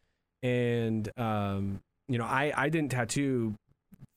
[0.44, 3.56] And um, you know, I, I didn't tattoo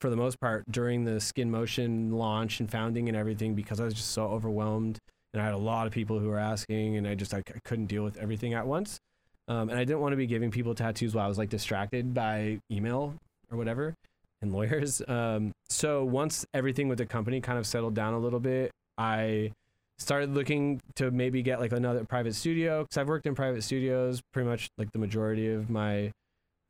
[0.01, 3.85] for the most part during the skin motion launch and founding and everything because I
[3.85, 4.99] was just so overwhelmed
[5.33, 7.59] and I had a lot of people who were asking and I just I, I
[7.65, 8.99] couldn't deal with everything at once.
[9.47, 12.13] Um, and I didn't want to be giving people tattoos while I was like distracted
[12.13, 13.15] by email
[13.51, 13.95] or whatever
[14.43, 15.03] and lawyers.
[15.09, 19.53] Um, so once everything with the company kind of settled down a little bit, I
[19.99, 24.21] started looking to maybe get like another private studio because I've worked in private studios
[24.33, 26.13] pretty much like the majority of my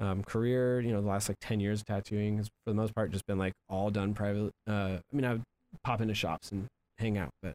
[0.00, 0.80] um, career.
[0.80, 3.26] You know, the last like ten years of tattooing has for the most part just
[3.26, 4.52] been like all done private.
[4.68, 5.42] Uh, I mean, I would
[5.84, 6.66] pop into shops and
[6.98, 7.54] hang out, but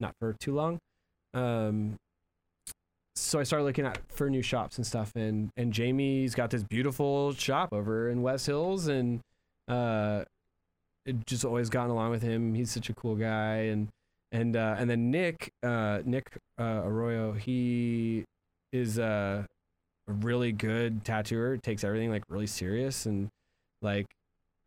[0.00, 0.78] not for too long.
[1.34, 1.96] Um,
[3.14, 6.62] so I started looking at for new shops and stuff, and and Jamie's got this
[6.62, 9.20] beautiful shop over in West Hills, and
[9.66, 10.24] uh,
[11.04, 12.54] it just always gotten along with him.
[12.54, 13.88] He's such a cool guy, and
[14.30, 18.24] and uh, and then Nick, uh, Nick uh, Arroyo, he
[18.72, 19.46] is a
[20.06, 21.56] really good tattooer.
[21.56, 23.28] Takes everything like really serious, and
[23.82, 24.06] like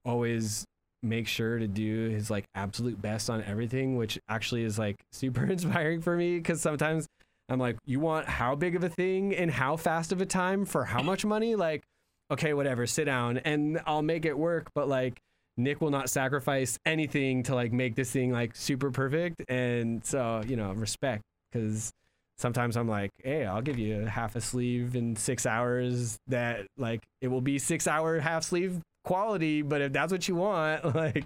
[0.04, 0.66] always
[1.04, 5.46] makes sure to do his like absolute best on everything, which actually is like super
[5.46, 7.08] inspiring for me because sometimes
[7.50, 10.66] I'm like, you want how big of a thing and how fast of a time
[10.66, 11.56] for how much money?
[11.56, 11.84] Like,
[12.32, 14.70] okay, whatever, sit down and I'll make it work.
[14.74, 15.20] But like,
[15.58, 19.44] Nick will not sacrifice anything to like make this thing like super perfect.
[19.50, 21.92] And so, you know, respect because
[22.38, 27.02] sometimes I'm like, hey, I'll give you half a sleeve in six hours that like
[27.22, 29.62] it will be six hour half sleeve quality.
[29.62, 31.26] But if that's what you want, like,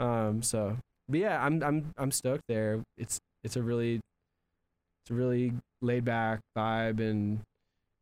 [0.00, 0.76] um, so,
[1.08, 2.80] but yeah, I'm, I'm, I'm stoked there.
[2.98, 5.52] It's, it's a really, it's a really
[5.82, 7.40] laid back vibe and,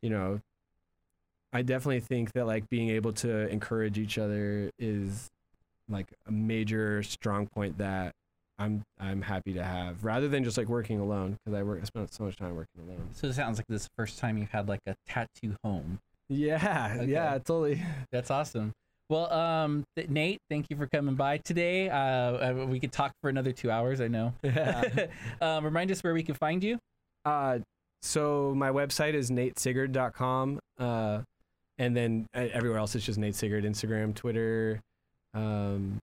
[0.02, 0.40] you know,
[1.52, 5.28] I definitely think that like being able to encourage each other is
[5.88, 8.12] like a major strong point that
[8.58, 11.84] I'm I'm happy to have rather than just like working alone because I work I
[11.84, 13.08] spent so much time working alone.
[13.12, 15.98] So it sounds like this is the first time you've had like a tattoo home.
[16.30, 17.10] Yeah, Okay.
[17.12, 17.82] yeah, totally.
[18.12, 18.72] That's awesome.
[19.12, 21.90] Well, um, th- Nate, thank you for coming by today.
[21.90, 24.00] Uh, uh, we could talk for another two hours.
[24.00, 24.32] I know.
[24.42, 25.06] Yeah.
[25.42, 26.78] um, remind us where we can find you.
[27.26, 27.58] uh,
[28.00, 30.60] so my website is natesiggard.com.
[30.78, 31.20] Uh,
[31.76, 34.80] and then uh, everywhere else it's just Nate Siggard, Instagram, Twitter,
[35.34, 35.98] um,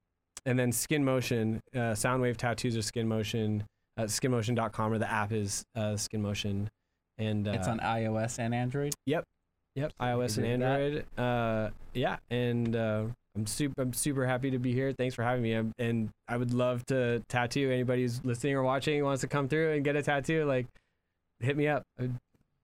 [0.46, 3.64] and then Skin Motion, uh, Soundwave Tattoos or Skin Motion,
[3.98, 6.70] uh, skinmotion.com or the app is uh, Skin Motion.
[7.18, 8.94] And uh, it's on iOS and Android.
[9.08, 9.26] Yep,
[10.00, 11.06] iOS and Android.
[11.18, 13.04] Uh, yeah, and uh,
[13.36, 13.82] I'm super.
[13.82, 14.94] I'm super happy to be here.
[14.94, 15.54] Thanks for having me.
[15.54, 19.48] I'm, and I would love to tattoo anybody who's listening or watching wants to come
[19.48, 20.46] through and get a tattoo.
[20.46, 20.68] Like,
[21.40, 21.84] hit me up.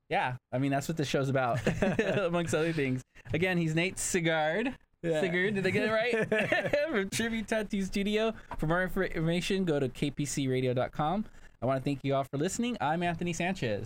[0.09, 1.59] Yeah, I mean that's what the show's about,
[1.99, 3.01] amongst other things.
[3.33, 4.75] Again, he's Nate Siggard.
[5.03, 6.89] Sigurd, did I get it right?
[6.89, 8.33] From Tribute Tattoo Studio.
[8.57, 11.25] For more information, go to kpcradio.com.
[11.61, 12.75] I want to thank you all for listening.
[12.81, 13.85] I'm Anthony Sanchez.